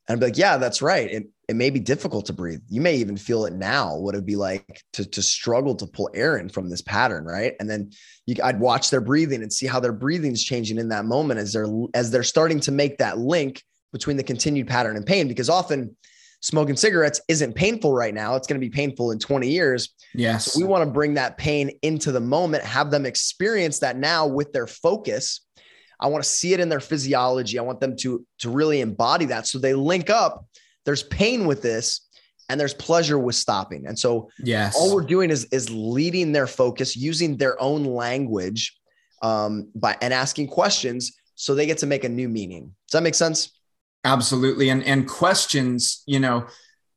[0.06, 1.10] and I'd be like, yeah, that's right.
[1.10, 2.60] It, it may be difficult to breathe.
[2.68, 6.10] You may even feel it now, what it'd be like to, to struggle to pull
[6.14, 7.24] air in from this pattern.
[7.24, 7.54] Right.
[7.60, 7.90] And then
[8.26, 11.40] you, I'd watch their breathing and see how their breathing is changing in that moment
[11.40, 15.28] as they're, as they're starting to make that link between the continued pattern and pain,
[15.28, 15.96] because often
[16.40, 18.37] smoking cigarettes isn't painful right now.
[18.37, 19.94] It's going to be painful in 20 years.
[20.14, 20.53] Yes.
[20.53, 24.27] So we want to bring that pain into the moment, have them experience that now
[24.27, 25.40] with their focus
[26.01, 27.59] I want to see it in their physiology.
[27.59, 29.46] I want them to to really embody that.
[29.46, 30.46] So they link up.
[30.85, 32.07] There's pain with this
[32.48, 33.87] and there's pleasure with stopping.
[33.87, 34.77] And so yes.
[34.77, 38.77] all we're doing is is leading their focus using their own language
[39.22, 42.74] um, by and asking questions so they get to make a new meaning.
[42.88, 43.57] Does that make sense?
[44.04, 44.70] Absolutely.
[44.70, 46.46] And and questions, you know,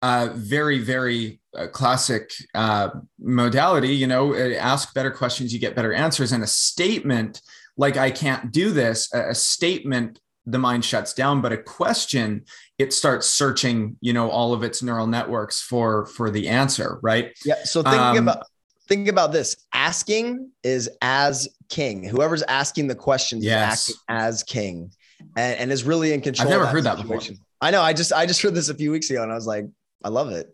[0.02, 3.96] uh, very very uh, classic uh, modality.
[3.96, 7.42] You know, ask better questions, you get better answers, and a statement
[7.78, 12.44] like I can't do this, a, a statement the mind shuts down but a question
[12.80, 17.38] it starts searching you know all of its neural networks for for the answer right
[17.46, 18.46] yeah so thinking um, about
[18.88, 23.90] think about this asking is as king whoever's asking the questions yes.
[23.90, 24.92] is acting as king
[25.36, 27.36] and, and is really in control i've never heard that situation.
[27.36, 29.36] before i know i just i just heard this a few weeks ago and i
[29.36, 29.66] was like
[30.04, 30.54] i love it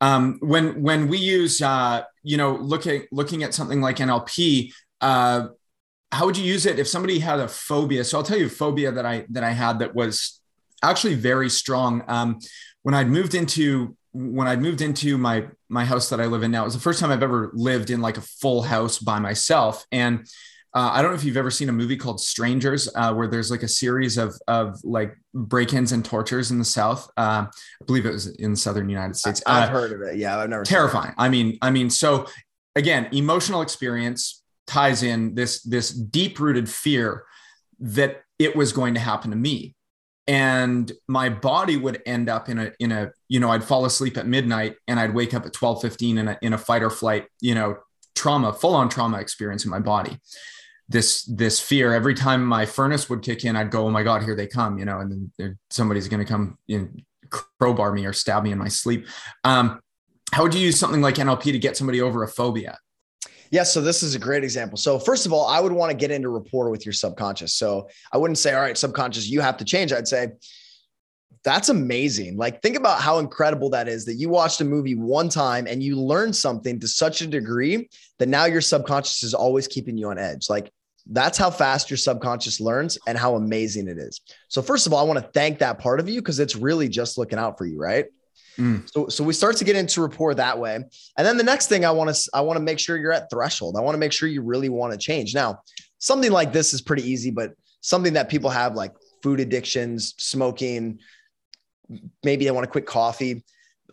[0.00, 5.48] um, when when we use uh, you know looking looking at something like nlp uh,
[6.10, 8.04] how would you use it if somebody had a phobia?
[8.04, 10.40] So I'll tell you a phobia that I that I had that was
[10.82, 12.02] actually very strong.
[12.08, 12.38] Um,
[12.82, 16.50] when I'd moved into when I'd moved into my my house that I live in
[16.50, 19.18] now, it was the first time I've ever lived in like a full house by
[19.18, 19.86] myself.
[19.92, 20.26] And
[20.78, 23.50] uh, I don't know if you've ever seen a movie called Strangers, uh, where there's
[23.50, 27.10] like a series of of like break-ins and tortures in the South.
[27.16, 29.42] Uh, I believe it was in the Southern United States.
[29.44, 30.18] I've uh, heard of it.
[30.18, 30.62] Yeah, I've never.
[30.62, 31.14] Terrifying.
[31.18, 32.26] I mean, I mean, so
[32.76, 37.24] again, emotional experience ties in this this deep rooted fear
[37.80, 39.74] that it was going to happen to me
[40.28, 44.18] and my body would end up in a in a you know i'd fall asleep
[44.18, 46.90] at midnight and i'd wake up at 12 15 in a, in a fight or
[46.90, 47.78] flight you know
[48.14, 50.18] trauma full on trauma experience in my body
[50.88, 54.22] this this fear every time my furnace would kick in i'd go oh my god
[54.22, 56.88] here they come you know and then somebody's going to come know,
[57.30, 59.06] crowbar me or stab me in my sleep
[59.44, 59.80] um,
[60.32, 62.78] how would you use something like nlp to get somebody over a phobia
[63.50, 63.72] Yes.
[63.72, 64.76] So this is a great example.
[64.76, 67.54] So first of all, I would want to get into rapport with your subconscious.
[67.54, 69.92] So I wouldn't say, all right, subconscious, you have to change.
[69.92, 70.28] I'd say,
[71.44, 72.36] that's amazing.
[72.36, 75.82] Like, think about how incredible that is that you watched a movie one time and
[75.82, 80.10] you learned something to such a degree that now your subconscious is always keeping you
[80.10, 80.50] on edge.
[80.50, 80.70] Like,
[81.08, 84.20] that's how fast your subconscious learns and how amazing it is.
[84.48, 86.88] So, first of all, I want to thank that part of you because it's really
[86.88, 88.06] just looking out for you, right?
[88.58, 88.90] Mm.
[88.90, 90.74] So, so we start to get into rapport that way.
[90.74, 93.30] And then the next thing I want to, I want to make sure you're at
[93.30, 93.76] threshold.
[93.76, 95.34] I want to make sure you really want to change.
[95.34, 95.62] Now,
[95.98, 98.92] something like this is pretty easy, but something that people have like
[99.22, 100.98] food addictions, smoking,
[102.22, 103.44] maybe they want to quit coffee.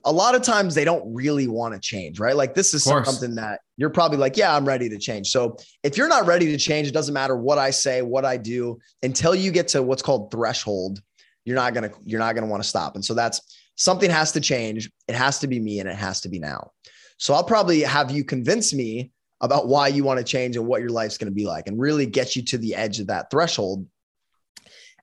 [0.05, 2.35] A lot of times they don't really want to change, right?
[2.35, 5.29] Like this is something that you're probably like, yeah, I'm ready to change.
[5.29, 8.37] So if you're not ready to change, it doesn't matter what I say, what I
[8.37, 11.01] do, until you get to what's called threshold,
[11.43, 12.95] you're not gonna, you're not gonna want to stop.
[12.95, 13.41] And so that's
[13.75, 14.89] something has to change.
[15.07, 16.71] It has to be me and it has to be now.
[17.17, 20.81] So I'll probably have you convince me about why you want to change and what
[20.81, 23.29] your life's going to be like and really get you to the edge of that
[23.29, 23.85] threshold.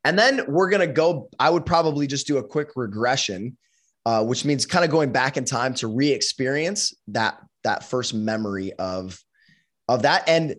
[0.05, 3.57] And then we're going to go, I would probably just do a quick regression,
[4.07, 8.73] uh, which means kind of going back in time to re-experience that, that first memory
[8.75, 9.19] of,
[9.89, 10.29] of that.
[10.29, 10.57] And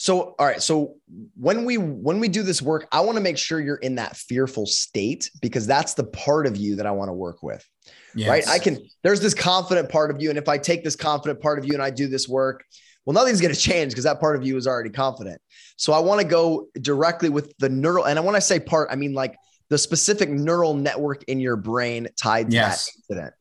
[0.00, 0.62] so, all right.
[0.62, 0.94] So
[1.36, 4.16] when we when we do this work, I want to make sure you're in that
[4.16, 7.62] fearful state because that's the part of you that I want to work with.
[8.14, 8.30] Yes.
[8.30, 8.48] Right?
[8.48, 11.58] I can there's this confident part of you and if I take this confident part
[11.58, 12.64] of you and I do this work,
[13.04, 15.38] well nothing's going to change because that part of you is already confident.
[15.76, 18.96] So I want to go directly with the neural and when I say part, I
[18.96, 19.36] mean like
[19.70, 22.86] the specific neural network in your brain tied to yes.
[22.86, 23.34] that incident.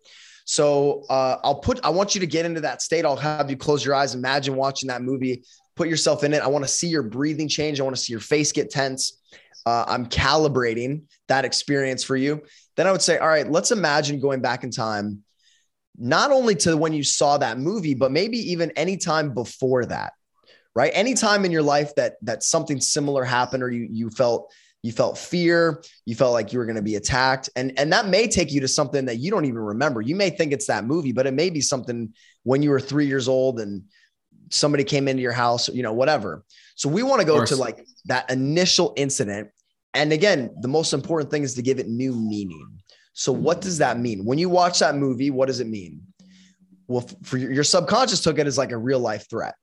[0.45, 1.79] So uh, I'll put.
[1.83, 3.05] I want you to get into that state.
[3.05, 4.15] I'll have you close your eyes.
[4.15, 5.43] Imagine watching that movie
[5.75, 6.41] put yourself in it.
[6.41, 7.79] I want to see your breathing change.
[7.79, 9.17] I want to see your face get tense.
[9.65, 12.41] Uh, I'm calibrating that experience for you.
[12.75, 15.23] Then I would say, all right, let's imagine going back in time,
[15.97, 20.13] not only to when you saw that movie, but maybe even any time before that,
[20.75, 20.91] right?
[20.93, 24.51] Any time in your life that that something similar happened, or you you felt
[24.81, 28.07] you felt fear, you felt like you were going to be attacked, and and that
[28.07, 30.01] may take you to something that you don't even remember.
[30.01, 32.13] You may think it's that movie, but it may be something
[32.43, 33.83] when you were three years old and
[34.49, 36.43] somebody came into your house, you know, whatever.
[36.75, 39.49] So we want to go to like that initial incident.
[39.93, 42.79] And again, the most important thing is to give it new meaning.
[43.13, 44.23] So what does that mean?
[44.23, 46.01] When you watch that movie, what does it mean?
[46.87, 49.55] Well, for your, your subconscious took it as like a real life threat,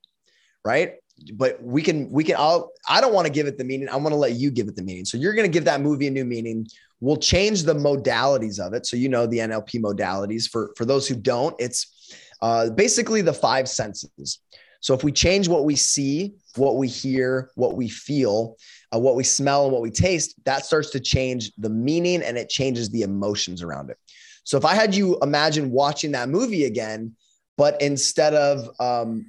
[0.63, 0.93] right?
[1.33, 3.89] But we can, we can, I'll, I don't want to give it the meaning.
[3.89, 5.05] I want to let you give it the meaning.
[5.05, 6.67] So you're going to give that movie a new meaning.
[6.99, 8.85] We'll change the modalities of it.
[8.85, 13.33] So, you know, the NLP modalities for, for those who don't, it's uh, basically the
[13.33, 14.39] five senses.
[14.79, 18.57] So if we change what we see, what we hear, what we feel,
[18.93, 22.37] uh, what we smell, and what we taste, that starts to change the meaning and
[22.37, 23.97] it changes the emotions around it.
[24.43, 27.15] So if I had you imagine watching that movie again,
[27.57, 29.25] but instead of um,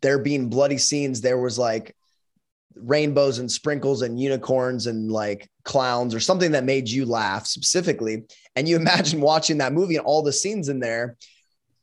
[0.00, 1.94] there being bloody scenes, there was like
[2.74, 8.24] rainbows and sprinkles and unicorns and like clowns or something that made you laugh specifically.
[8.54, 11.16] And you imagine watching that movie and all the scenes in there,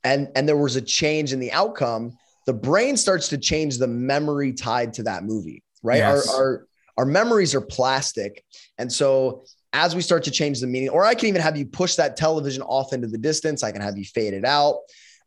[0.03, 3.87] and and there was a change in the outcome the brain starts to change the
[3.87, 5.97] memory tied to that movie, right?
[5.97, 6.29] Yes.
[6.29, 6.67] Our, our,
[6.99, 8.43] our memories are plastic.
[8.77, 11.65] And so as we start to change the meaning, or I can even have you
[11.65, 14.79] push that television off into the distance, I can have you fade it out.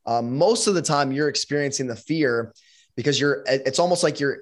[0.07, 2.55] Um, most of the time, you're experiencing the fear
[2.97, 4.39] because you're, it's almost like you're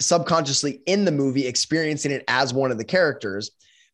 [0.00, 3.50] subconsciously in the movie experiencing it as one of the characters.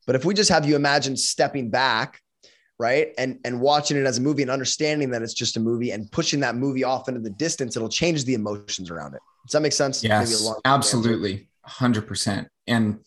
[0.06, 2.20] But if we just have you imagine stepping back
[2.78, 5.90] right and and watching it as a movie and understanding that it's just a movie
[5.90, 9.20] and pushing that movie off into the distance it'll change the emotions around it.
[9.46, 10.02] Does that make sense?
[10.02, 11.48] Yes absolutely.
[11.68, 13.00] 100% and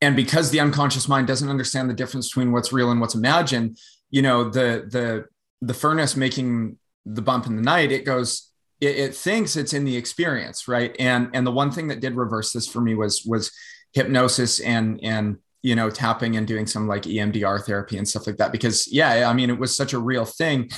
[0.00, 3.76] and because the unconscious mind doesn't understand the difference between what's real and what's imagined
[4.10, 5.26] you know the the
[5.60, 9.84] the furnace making the bump in the night it goes it, it thinks it's in
[9.84, 13.24] the experience right and and the one thing that did reverse this for me was
[13.24, 13.50] was
[13.92, 18.36] hypnosis and and you know, tapping and doing some like EMDR therapy and stuff like
[18.36, 18.52] that.
[18.52, 20.70] Because yeah, I mean, it was such a real thing.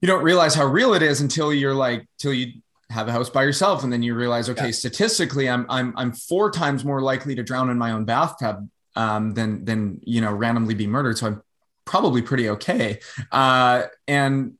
[0.00, 2.60] You don't realize how real it is until you're like, till you
[2.90, 3.82] have a house by yourself.
[3.82, 4.72] And then you realize, okay, yeah.
[4.72, 9.32] statistically, I'm, I'm, I'm four times more likely to drown in my own bathtub um,
[9.34, 11.18] than, than, you know, randomly be murdered.
[11.18, 11.42] So I'm
[11.84, 13.00] probably pretty okay.
[13.32, 14.54] Uh, and,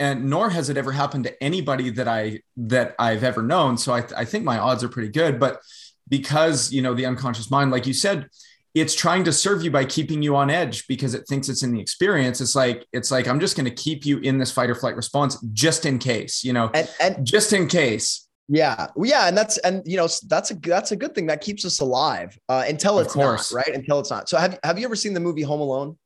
[0.00, 3.76] and nor has it ever happened to anybody that I, that I've ever known.
[3.76, 5.60] So I, I think my odds are pretty good, but
[6.08, 8.28] because you know the unconscious mind like you said
[8.74, 11.72] it's trying to serve you by keeping you on edge because it thinks it's in
[11.72, 12.40] the experience.
[12.40, 14.94] It's like it's like i'm just going to keep you in this fight or flight
[14.94, 18.28] response just in case you know and, and just in case.
[18.48, 18.88] Yeah.
[18.96, 21.26] Yeah and that's and you know that's a that's a good thing.
[21.26, 23.74] That keeps us alive uh, until it's not right?
[23.74, 24.28] Until it's not.
[24.28, 25.98] So have, have you ever seen the movie home alone?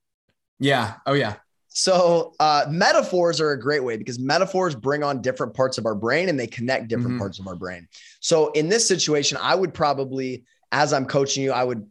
[0.59, 0.95] Yeah.
[1.07, 1.37] Oh yeah
[1.75, 5.95] so uh, metaphors are a great way because metaphors bring on different parts of our
[5.95, 7.19] brain and they connect different mm-hmm.
[7.19, 7.89] parts of our brain.
[8.21, 11.87] So in this situation, I would probably, as I'm coaching you, I would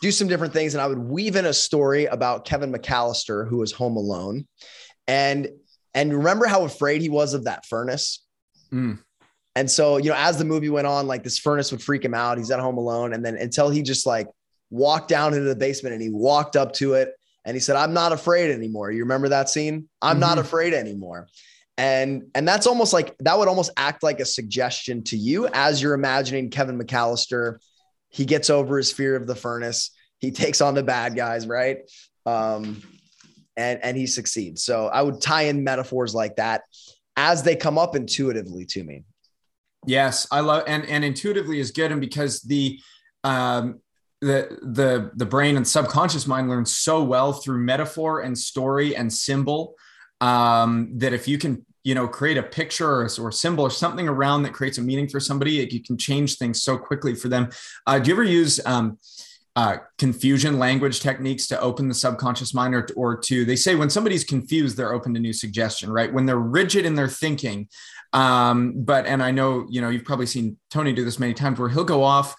[0.00, 3.58] do some different things and I would weave in a story about Kevin McAllister who
[3.58, 4.46] was home alone,
[5.06, 5.48] and
[5.94, 8.24] and remember how afraid he was of that furnace.
[8.72, 8.98] Mm.
[9.56, 12.14] And so you know, as the movie went on, like this furnace would freak him
[12.14, 12.38] out.
[12.38, 14.28] He's at home alone, and then until he just like
[14.70, 17.17] walked down into the basement and he walked up to it
[17.48, 18.90] and he said, I'm not afraid anymore.
[18.90, 19.88] You remember that scene?
[20.02, 20.20] I'm mm-hmm.
[20.20, 21.28] not afraid anymore.
[21.78, 25.80] And and that's almost like that would almost act like a suggestion to you as
[25.80, 27.56] you're imagining Kevin McAllister.
[28.10, 29.92] He gets over his fear of the furnace.
[30.18, 31.78] He takes on the bad guys, right?
[32.26, 32.82] Um,
[33.56, 34.62] and and he succeeds.
[34.62, 36.64] So I would tie in metaphors like that
[37.16, 39.04] as they come up intuitively to me.
[39.86, 42.78] Yes, I love and and intuitively is good, and because the
[43.24, 43.80] um,
[44.20, 49.12] the the the brain and subconscious mind learns so well through metaphor and story and
[49.12, 49.74] symbol
[50.20, 54.08] um, that if you can you know create a picture or, or symbol or something
[54.08, 57.48] around that creates a meaning for somebody you can change things so quickly for them.
[57.86, 58.98] Uh, do you ever use um,
[59.54, 63.90] uh, confusion language techniques to open the subconscious mind or, or to they say when
[63.90, 66.12] somebody's confused they're open to new suggestion right?
[66.12, 67.68] When they're rigid in their thinking
[68.12, 71.58] um, but and i know you know you've probably seen tony do this many times
[71.58, 72.34] where he'll go off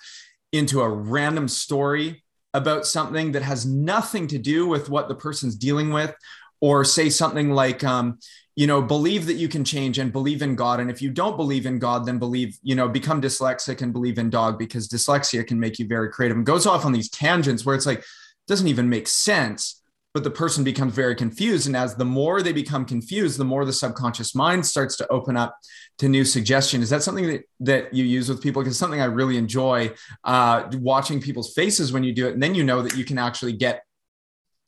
[0.51, 2.23] into a random story
[2.53, 6.15] about something that has nothing to do with what the person's dealing with
[6.61, 8.17] or say something like um,
[8.55, 10.79] you know believe that you can change and believe in god.
[10.79, 14.17] And if you don't believe in god then believe you know become dyslexic and believe
[14.17, 16.37] in dog because dyslexia can make you very creative.
[16.37, 18.03] And goes off on these tangents where it's like
[18.47, 19.78] doesn't even make sense
[20.13, 21.67] but the person becomes very confused.
[21.67, 25.37] And as the more they become confused the more the subconscious mind starts to open
[25.37, 25.57] up
[25.99, 26.81] to new suggestion.
[26.81, 28.61] Is that something that, that you use with people?
[28.61, 29.91] Because something i really enjoy
[30.23, 32.33] uh, watching people's faces when you do it.
[32.33, 33.83] And then you know that you can actually get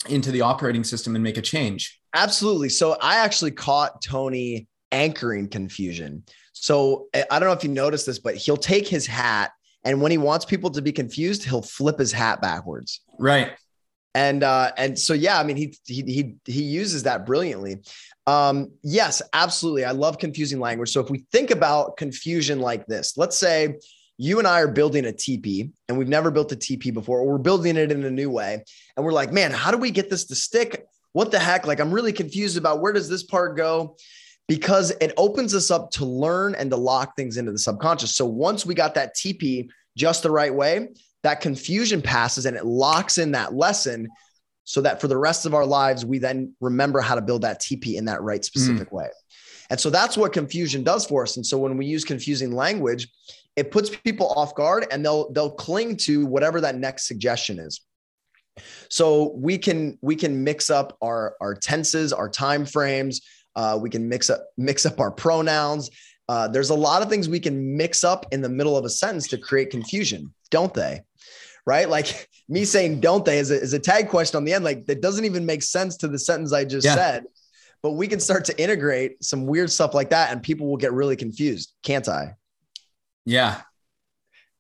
[0.10, 2.00] into the operating system and make a change.
[2.14, 2.70] Absolutely.
[2.70, 6.24] So i actually caught tony anchoring confusion.
[6.54, 9.52] So i don't know if you noticed this but he'll take his hat
[9.84, 13.02] and when he wants people to be confused he'll flip his hat backwards.
[13.18, 13.54] Right
[14.14, 17.78] and uh, and so yeah, I mean he he he he uses that brilliantly.
[18.28, 19.86] Um, yes, absolutely.
[19.86, 20.92] I love confusing language.
[20.92, 23.76] So if we think about confusion like this, let's say
[24.18, 27.32] you and I are building a TP and we've never built a TP before, or
[27.32, 28.64] we're building it in a new way,
[28.96, 30.86] and we're like, man, how do we get this to stick?
[31.14, 31.66] What the heck?
[31.66, 33.96] Like I'm really confused about where does this part go?
[34.48, 38.16] Because it opens us up to learn and to lock things into the subconscious.
[38.16, 40.90] So once we got that TP just the right way,
[41.24, 44.08] that confusion passes and it locks in that lesson
[44.64, 47.62] so that for the rest of our lives, we then remember how to build that
[47.62, 48.94] TP in that right specific mm.
[48.94, 49.10] way.
[49.70, 51.38] And so that's what confusion does for us.
[51.38, 53.08] And so when we use confusing language,
[53.56, 57.82] it puts people off guard and they'll they'll cling to whatever that next suggestion is.
[58.90, 63.22] So we can we can mix up our our tenses, our time frames.
[63.56, 65.90] Uh, we can mix up mix up our pronouns.
[66.30, 68.90] Uh, there's a lot of things we can mix up in the middle of a
[68.90, 71.02] sentence to create confusion, don't they?
[71.66, 71.90] Right?
[71.90, 74.64] Like me saying don't they is a, is a tag question on the end.
[74.64, 76.96] Like that doesn't even make sense to the sentence I just yeah.
[76.96, 77.24] said.
[77.84, 80.94] But we can start to integrate some weird stuff like that, and people will get
[80.94, 82.36] really confused, can't I?
[83.26, 83.62] Yeah.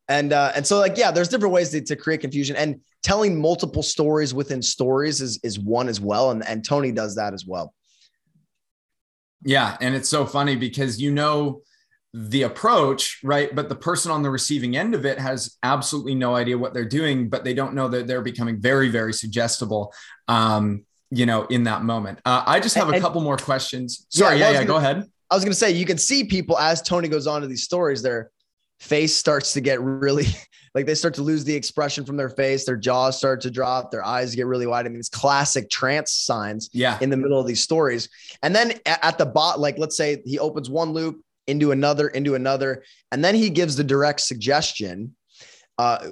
[0.08, 3.40] And uh, and so like yeah, there's different ways to, to create confusion, and telling
[3.40, 7.46] multiple stories within stories is is one as well, and and Tony does that as
[7.46, 7.74] well.
[9.44, 11.62] Yeah, and it's so funny because you know
[12.14, 13.54] the approach, right?
[13.56, 16.86] But the person on the receiving end of it has absolutely no idea what they're
[16.86, 19.94] doing, but they don't know that they're becoming very, very suggestible.
[20.28, 22.20] Um, you know, in that moment.
[22.24, 24.08] Uh, I just have a and, couple more questions.
[24.10, 25.12] Sorry, yeah, yeah, yeah gonna, go ahead.
[25.30, 27.64] I was going to say, you can see people as Tony goes on to these
[27.64, 28.32] stories, their
[28.80, 30.26] face starts to get really
[30.74, 33.92] like they start to lose the expression from their face, their jaws start to drop,
[33.92, 34.86] their eyes get really wide.
[34.86, 36.98] I mean, it's classic trance signs yeah.
[37.02, 38.10] in the middle of these stories.
[38.42, 42.36] And then at the bot, like let's say he opens one loop, into another, into
[42.36, 42.84] another.
[43.12, 45.16] And then he gives the direct suggestion.
[45.78, 46.12] Uh,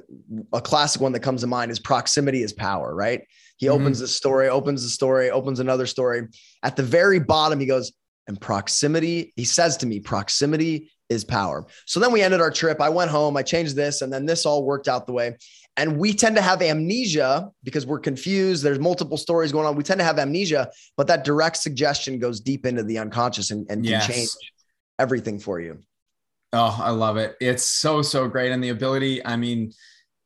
[0.54, 3.22] a classic one that comes to mind is proximity is power, right?
[3.58, 3.82] He mm-hmm.
[3.82, 6.28] opens the story, opens the story, opens another story.
[6.64, 7.92] At the very bottom, he goes,
[8.28, 11.66] and proximity, he says to me, proximity is power.
[11.88, 12.80] So then we ended our trip.
[12.80, 15.36] I went home, I changed this, and then this all worked out the way.
[15.78, 18.64] And we tend to have amnesia because we're confused.
[18.64, 19.76] There's multiple stories going on.
[19.76, 23.66] We tend to have amnesia, but that direct suggestion goes deep into the unconscious and,
[23.70, 24.06] and yes.
[24.06, 24.30] can change
[25.00, 25.80] everything for you.
[26.54, 27.36] Oh, I love it.
[27.39, 28.52] It's so, so great.
[28.52, 29.72] And the ability, I mean,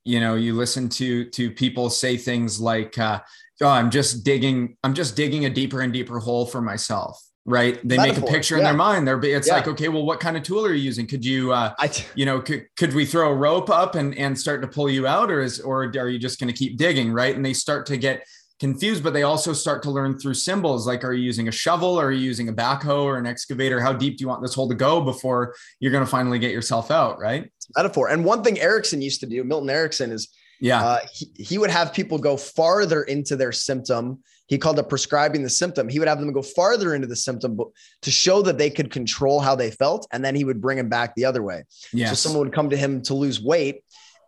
[0.05, 3.21] you know, you listen to to people say things like, uh,
[3.61, 7.21] oh, I'm just digging, I'm just digging a deeper and deeper hole for myself.
[7.45, 7.77] Right.
[7.85, 8.21] They Metaphor.
[8.21, 8.59] make a picture yeah.
[8.59, 9.05] in their mind.
[9.05, 9.55] They're it's yeah.
[9.55, 11.07] like, okay, well, what kind of tool are you using?
[11.07, 14.39] Could you uh t- you know, could could we throw a rope up and and
[14.39, 17.11] start to pull you out, or is or are you just gonna keep digging?
[17.11, 17.35] Right.
[17.35, 18.25] And they start to get
[18.59, 21.99] confused, but they also start to learn through symbols like, are you using a shovel?
[21.99, 23.81] Or are you using a backhoe or an excavator?
[23.81, 26.51] How deep do you want this hole to go before you're going to finally get
[26.51, 27.19] yourself out?
[27.19, 27.51] Right.
[27.75, 28.09] Metaphor.
[28.09, 30.29] And one thing Erickson used to do, Milton Erickson, is
[30.59, 34.23] yeah, uh, he, he would have people go farther into their symptom.
[34.47, 35.89] He called it prescribing the symptom.
[35.89, 37.59] He would have them go farther into the symptom
[38.01, 40.07] to show that they could control how they felt.
[40.13, 41.63] And then he would bring them back the other way.
[41.91, 42.09] Yes.
[42.09, 43.83] So someone would come to him to lose weight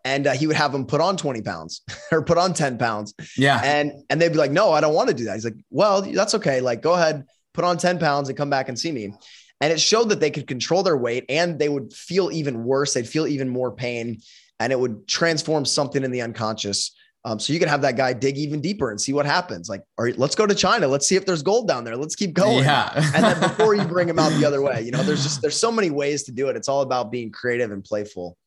[0.05, 1.81] and uh, he would have them put on 20 pounds
[2.11, 3.13] or put on 10 pounds.
[3.35, 3.59] Yeah.
[3.61, 5.33] And and they'd be like, no, I don't want to do that.
[5.33, 6.61] He's like, well, that's okay.
[6.61, 9.13] Like, go ahead, put on 10 pounds and come back and see me.
[9.59, 12.93] And it showed that they could control their weight and they would feel even worse.
[12.93, 14.21] They'd feel even more pain
[14.59, 16.91] and it would transform something in the unconscious.
[17.23, 19.67] Um, so you can have that guy dig even deeper and see what happens.
[19.67, 20.87] Like, all right, let's go to China.
[20.87, 21.97] Let's see if there's gold down there.
[21.97, 22.63] Let's keep going.
[22.63, 22.91] Yeah.
[23.15, 25.57] and then before you bring him out the other way, you know, there's just there's
[25.57, 26.55] so many ways to do it.
[26.55, 28.37] It's all about being creative and playful.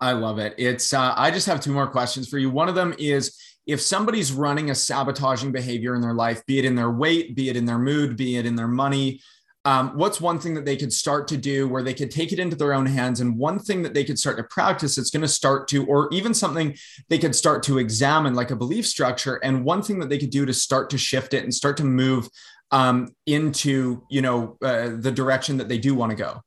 [0.00, 0.54] I love it.
[0.58, 2.50] It's uh, I just have two more questions for you.
[2.50, 3.36] One of them is
[3.66, 7.48] if somebody's running a sabotaging behavior in their life, be it in their weight, be
[7.48, 9.20] it in their mood, be it in their money,
[9.66, 12.38] um, what's one thing that they could start to do where they could take it
[12.38, 15.22] into their own hands and one thing that they could start to practice it's going
[15.22, 16.72] to start to or even something
[17.08, 20.30] they could start to examine like a belief structure and one thing that they could
[20.30, 22.28] do to start to shift it and start to move
[22.70, 26.40] um, into you know uh, the direction that they do want to go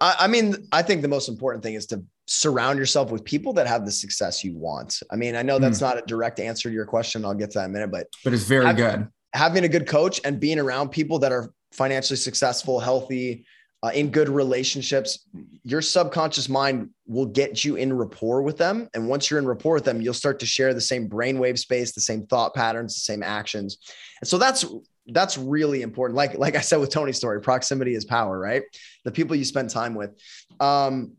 [0.00, 3.52] I, I mean i think the most important thing is to surround yourself with people
[3.52, 5.82] that have the success you want i mean i know that's mm.
[5.82, 8.06] not a direct answer to your question i'll get to that in a minute but
[8.24, 11.52] but it's very having, good having a good coach and being around people that are
[11.72, 13.46] financially successful, healthy,
[13.84, 15.26] uh, in good relationships,
[15.64, 18.88] your subconscious mind will get you in rapport with them.
[18.94, 21.92] And once you're in rapport with them, you'll start to share the same brainwave space,
[21.92, 23.78] the same thought patterns, the same actions.
[24.20, 24.64] And so that's
[25.08, 26.16] that's really important.
[26.16, 28.62] Like like I said with Tony's story, proximity is power, right?
[29.04, 30.10] The people you spend time with.
[30.60, 31.14] Um,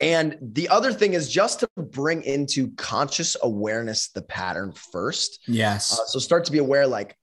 [0.00, 5.40] and the other thing is just to bring into conscious awareness the pattern first.
[5.46, 5.92] Yes.
[5.92, 7.16] Uh, so start to be aware, like,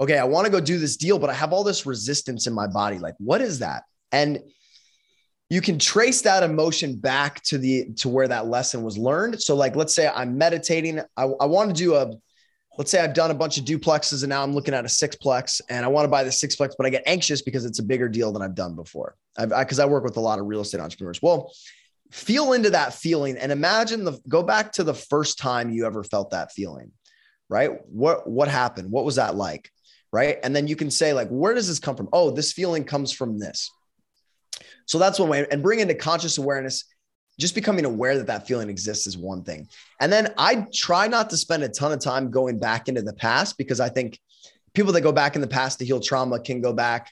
[0.00, 2.54] okay, I want to go do this deal, but I have all this resistance in
[2.54, 2.98] my body.
[2.98, 3.82] Like, what is that?
[4.12, 4.40] And
[5.50, 9.42] you can trace that emotion back to the to where that lesson was learned.
[9.42, 11.00] So, like, let's say I'm meditating.
[11.16, 12.12] I, I want to do a
[12.78, 15.60] let's say I've done a bunch of duplexes and now I'm looking at a sixplex
[15.68, 18.08] and I want to buy the sixplex, but I get anxious because it's a bigger
[18.08, 19.16] deal than I've done before.
[19.38, 21.20] Because I, I, work with a lot of real estate entrepreneurs.
[21.20, 21.52] Well,
[22.12, 26.04] feel into that feeling and imagine the go back to the first time you ever
[26.04, 26.92] felt that feeling,
[27.48, 27.70] right?
[27.86, 28.90] What what happened?
[28.90, 29.70] What was that like?
[30.12, 30.38] right?
[30.42, 32.08] And then you can say, like, where does this come from?
[32.12, 33.70] Oh, this feeling comes from this.
[34.86, 35.46] So that's one way.
[35.50, 36.84] And bring into conscious awareness,
[37.40, 39.68] just becoming aware that that feeling exists is one thing.
[40.00, 43.14] And then I try not to spend a ton of time going back into the
[43.14, 44.18] past because I think
[44.74, 47.10] people that go back in the past to heal trauma can go back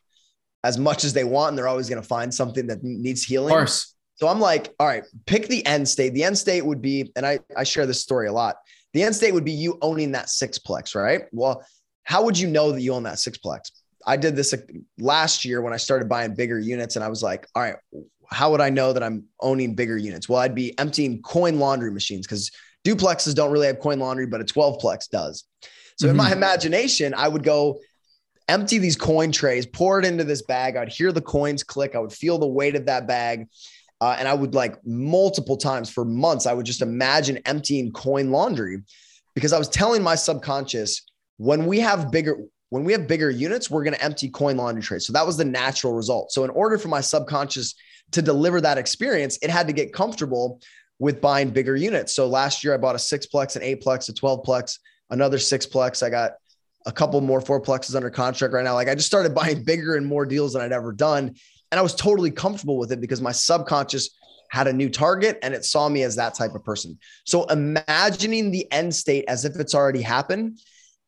[0.63, 3.55] as much as they want and they're always going to find something that needs healing.
[3.55, 3.95] Of course.
[4.21, 6.13] So I'm like, all right, pick the end state.
[6.13, 8.57] The end state would be, and I, I share this story a lot.
[8.93, 11.23] The end state would be you owning that sixplex, right?
[11.33, 11.65] Well,
[12.03, 13.71] how would you know that you own that sixplex?
[14.07, 14.55] I did this
[14.99, 17.77] last year when I started buying bigger units, and I was like, all right,
[18.31, 20.29] how would I know that I'm owning bigger units?
[20.29, 22.51] Well, I'd be emptying coin laundry machines because
[22.85, 25.45] duplexes don't really have coin laundry, but a 12plex does.
[25.97, 26.11] So mm-hmm.
[26.11, 26.35] in my mm-hmm.
[26.35, 27.81] imagination, I would go
[28.51, 30.77] empty these coin trays, pour it into this bag.
[30.77, 31.95] I'd hear the coins click.
[31.95, 33.49] I would feel the weight of that bag.
[34.01, 38.31] Uh, and I would like multiple times for months, I would just imagine emptying coin
[38.31, 38.83] laundry
[39.35, 41.03] because I was telling my subconscious,
[41.37, 42.39] when we have bigger
[42.71, 45.05] when we have bigger units, we're going to empty coin laundry trays.
[45.05, 46.31] So that was the natural result.
[46.31, 47.75] So in order for my subconscious
[48.13, 50.61] to deliver that experience, it had to get comfortable
[51.01, 52.15] with buying bigger units.
[52.15, 54.79] So last year I bought a sixplex, an eightplex, a 12plex,
[55.11, 56.03] another sixplex.
[56.03, 56.33] I got
[56.87, 58.75] a couple more fourplexes under contract right now.
[58.75, 61.35] Like I just started buying bigger and more deals than I'd ever done.
[61.73, 64.11] And I was totally comfortable with it because my subconscious
[64.51, 66.99] had a new target and it saw me as that type of person.
[67.25, 70.59] So imagining the end state as if it's already happened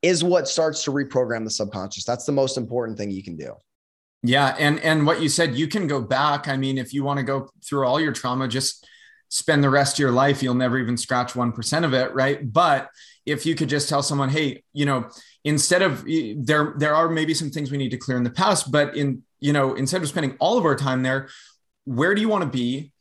[0.01, 2.05] is what starts to reprogram the subconscious.
[2.05, 3.55] That's the most important thing you can do.
[4.25, 6.47] Yeah, and and what you said, you can go back.
[6.47, 8.87] I mean, if you want to go through all your trauma, just
[9.29, 10.43] spend the rest of your life.
[10.43, 12.53] You'll never even scratch one percent of it, right?
[12.53, 12.89] But
[13.27, 15.09] if you could just tell someone, hey, you know,
[15.45, 16.05] instead of
[16.37, 19.25] there, there are maybe some things we need to clear in the past, but in
[19.43, 21.29] you know, instead of spending all of our time there,
[21.85, 22.93] where do you want to be?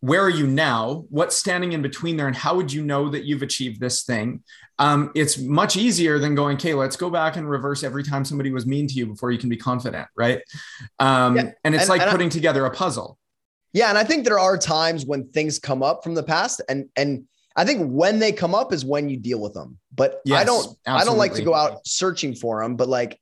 [0.00, 1.04] where are you now?
[1.10, 2.28] What's standing in between there?
[2.28, 4.44] And how would you know that you've achieved this thing?
[4.78, 8.52] Um, it's much easier than going, okay, let's go back and reverse every time somebody
[8.52, 10.40] was mean to you before you can be confident, right?
[11.00, 11.50] Um, yeah.
[11.64, 13.18] And it's and, like and putting I, together a puzzle.
[13.72, 16.88] Yeah, and I think there are times when things come up from the past, and
[16.96, 19.78] and I think when they come up is when you deal with them.
[19.94, 21.02] But yes, I don't absolutely.
[21.02, 22.76] I don't like to go out searching for them.
[22.76, 23.20] But like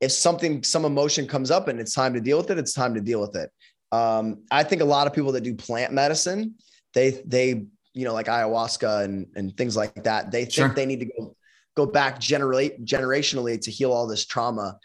[0.00, 2.94] if something some emotion comes up and it's time to deal with it, it's time
[2.94, 3.50] to deal with it.
[3.90, 6.54] Um, I think a lot of people that do plant medicine,
[6.94, 10.68] they they you know like ayahuasca and and things like that, they think sure.
[10.68, 11.36] they need to go
[11.76, 14.78] go back generate generationally to heal all this trauma.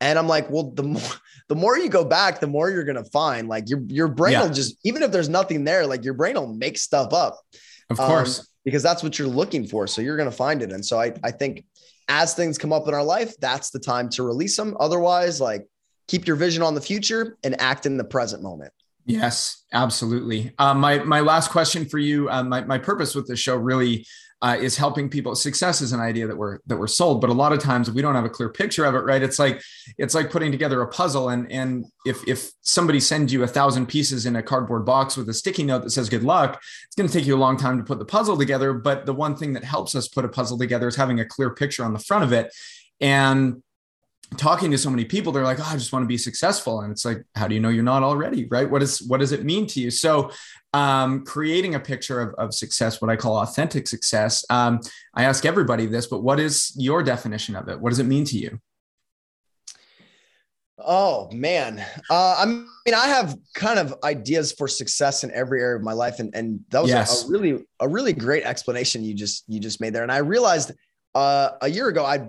[0.00, 1.02] And I'm like, well, the more
[1.48, 3.48] the more you go back, the more you're gonna find.
[3.48, 4.42] Like your your brain yeah.
[4.42, 7.38] will just even if there's nothing there, like your brain will make stuff up.
[7.88, 8.40] Of course.
[8.40, 9.86] Um, because that's what you're looking for.
[9.86, 10.72] So you're gonna find it.
[10.72, 11.64] And so I I think
[12.10, 14.76] as things come up in our life, that's the time to release them.
[14.78, 15.66] Otherwise, like
[16.08, 18.72] keep your vision on the future and act in the present moment.
[19.06, 20.52] Yes, absolutely.
[20.58, 22.28] Um, my my last question for you.
[22.28, 24.06] Um, my my purpose with the show really
[24.42, 25.34] uh, is helping people.
[25.34, 28.00] Success is an idea that we're that we're sold, but a lot of times we
[28.00, 29.00] don't have a clear picture of it.
[29.00, 29.22] Right?
[29.22, 29.60] It's like
[29.98, 33.86] it's like putting together a puzzle, and and if if somebody sends you a thousand
[33.86, 37.08] pieces in a cardboard box with a sticky note that says "Good luck," it's going
[37.08, 38.72] to take you a long time to put the puzzle together.
[38.72, 41.50] But the one thing that helps us put a puzzle together is having a clear
[41.50, 42.54] picture on the front of it,
[43.00, 43.62] and
[44.36, 46.80] talking to so many people they're like oh i just want to be successful.
[46.80, 48.46] And it's like how do you know you're not already?
[48.46, 48.70] Right?
[48.70, 49.90] What is what does it mean to you?
[49.90, 50.30] So
[50.72, 54.78] um, creating a picture of, of success what i call authentic success um,
[55.14, 57.80] i ask everybody this but what is your definition of it?
[57.80, 58.60] What does it mean to you?
[60.82, 65.76] Oh man, uh, I mean, I have kind of ideas for success in every area
[65.76, 67.22] of my life, and and that was yes.
[67.22, 70.02] a, a, really a really great explanation you just you just made there.
[70.02, 70.72] And I realized
[71.14, 72.28] uh, a year ago I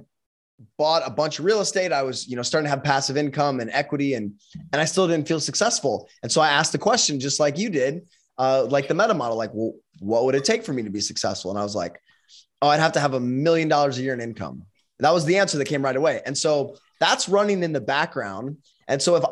[0.77, 1.91] bought a bunch of real estate.
[1.91, 4.33] I was, you know, starting to have passive income and equity and
[4.71, 6.09] and I still didn't feel successful.
[6.23, 8.07] And so I asked the question just like you did,
[8.37, 11.01] uh, like the meta model, like, well, what would it take for me to be
[11.01, 11.51] successful?
[11.51, 11.99] And I was like,
[12.61, 14.63] oh, I'd have to have a million dollars a year in income.
[14.99, 16.21] That was the answer that came right away.
[16.25, 18.57] And so that's running in the background.
[18.87, 19.23] And so if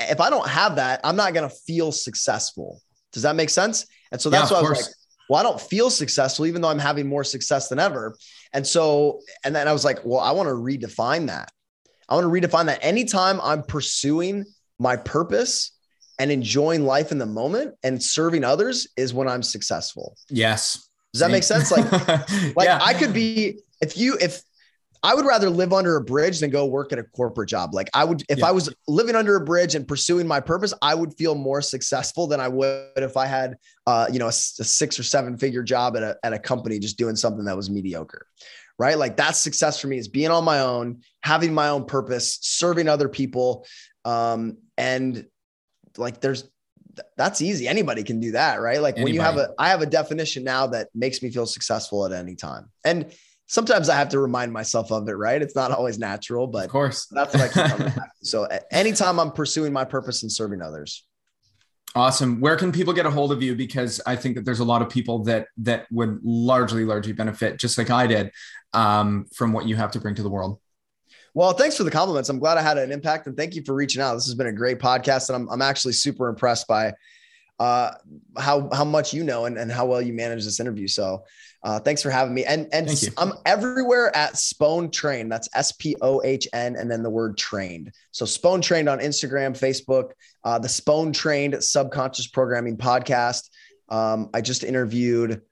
[0.00, 2.80] if I don't have that, I'm not going to feel successful.
[3.12, 3.86] Does that make sense?
[4.12, 4.94] And so that's yeah, why I was like,
[5.28, 8.16] well, I don't feel successful, even though I'm having more success than ever.
[8.52, 11.50] And so, and then I was like, well, I want to redefine that.
[12.08, 14.46] I want to redefine that anytime I'm pursuing
[14.78, 15.72] my purpose
[16.18, 20.16] and enjoying life in the moment and serving others is when I'm successful.
[20.30, 20.88] Yes.
[21.12, 21.70] Does that make sense?
[21.70, 21.90] Like,
[22.56, 22.78] like yeah.
[22.82, 24.42] I could be, if you, if
[25.02, 27.74] I would rather live under a bridge than go work at a corporate job.
[27.74, 28.46] Like I would, if yeah.
[28.46, 32.26] I was living under a bridge and pursuing my purpose, I would feel more successful
[32.26, 35.62] than I would if I had, uh, you know, a, a six or seven figure
[35.62, 38.26] job at a, at a company just doing something that was mediocre.
[38.78, 38.96] Right.
[38.96, 42.88] Like that's success for me is being on my own, having my own purpose, serving
[42.88, 43.66] other people.
[44.04, 45.26] Um, and
[45.96, 46.48] like there's,
[47.16, 47.68] that's easy.
[47.68, 48.60] Anybody can do that.
[48.60, 48.80] Right.
[48.80, 49.04] Like Anybody.
[49.04, 52.12] when you have a, I have a definition now that makes me feel successful at
[52.12, 52.70] any time.
[52.84, 53.12] And
[53.48, 55.42] sometimes I have to remind myself of it, right?
[55.42, 58.10] It's not always natural, but of course, that's what I keep coming back.
[58.22, 61.04] So anytime I'm pursuing my purpose and serving others.
[61.94, 62.40] Awesome.
[62.40, 63.54] Where can people get a hold of you?
[63.54, 67.58] Because I think that there's a lot of people that that would largely, largely benefit,
[67.58, 68.30] just like I did,
[68.74, 70.60] um, from what you have to bring to the world.
[71.32, 72.28] Well, thanks for the compliments.
[72.28, 74.14] I'm glad I had an impact, and thank you for reaching out.
[74.14, 76.92] This has been a great podcast, and I'm I'm actually super impressed by
[77.58, 77.92] uh,
[78.36, 80.88] how how much you know and, and how well you manage this interview.
[80.88, 81.24] So
[81.68, 82.46] uh, thanks for having me.
[82.46, 82.88] And and
[83.18, 85.30] I'm everywhere at Spohn Trained.
[85.30, 87.92] That's S P O H N and then the word trained.
[88.10, 90.12] So Spohn Trained on Instagram, Facebook,
[90.44, 93.50] uh, the Spohn Trained Subconscious Programming podcast.
[93.90, 95.42] Um, I just interviewed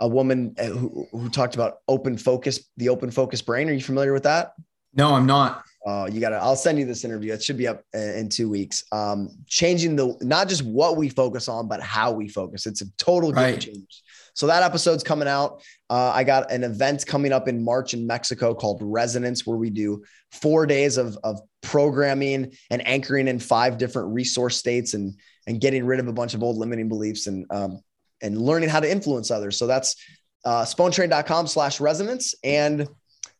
[0.00, 3.68] a woman uh, who, who talked about open focus, the open focus brain.
[3.68, 4.54] Are you familiar with that?
[4.92, 5.64] No, I'm not.
[5.86, 7.32] Oh, you got to, I'll send you this interview.
[7.32, 8.82] It should be up uh, in two weeks.
[8.90, 12.66] Um, changing the, not just what we focus on, but how we focus.
[12.66, 13.60] It's a total game right.
[13.60, 14.02] change.
[14.34, 15.62] So that episode's coming out.
[15.88, 19.70] Uh, I got an event coming up in March in Mexico called Resonance, where we
[19.70, 25.60] do four days of, of programming and anchoring in five different resource states and, and
[25.60, 27.80] getting rid of a bunch of old limiting beliefs and, um,
[28.20, 29.56] and learning how to influence others.
[29.56, 29.96] So that's
[30.44, 32.34] uh, spohntrained.com slash resonance.
[32.42, 32.88] And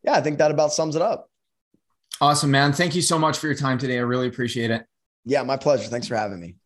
[0.03, 1.29] yeah, I think that about sums it up.
[2.21, 2.73] Awesome, man.
[2.73, 3.99] Thank you so much for your time today.
[3.99, 4.87] I really appreciate it.
[5.25, 5.89] Yeah, my pleasure.
[5.89, 6.57] Thanks for having me.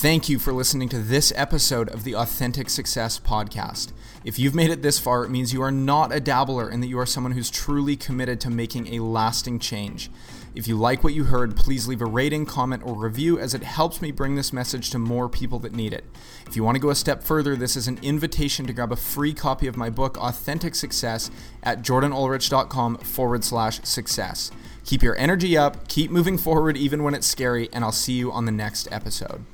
[0.00, 3.92] Thank you for listening to this episode of the Authentic Success Podcast.
[4.24, 6.86] If you've made it this far, it means you are not a dabbler and that
[6.86, 10.10] you are someone who's truly committed to making a lasting change.
[10.54, 13.62] If you like what you heard, please leave a rating, comment, or review as it
[13.62, 16.06] helps me bring this message to more people that need it.
[16.46, 18.96] If you want to go a step further, this is an invitation to grab a
[18.96, 21.30] free copy of my book, Authentic Success,
[21.62, 24.50] at jordanulrich.com forward slash success.
[24.86, 28.32] Keep your energy up, keep moving forward even when it's scary, and I'll see you
[28.32, 29.44] on the next episode.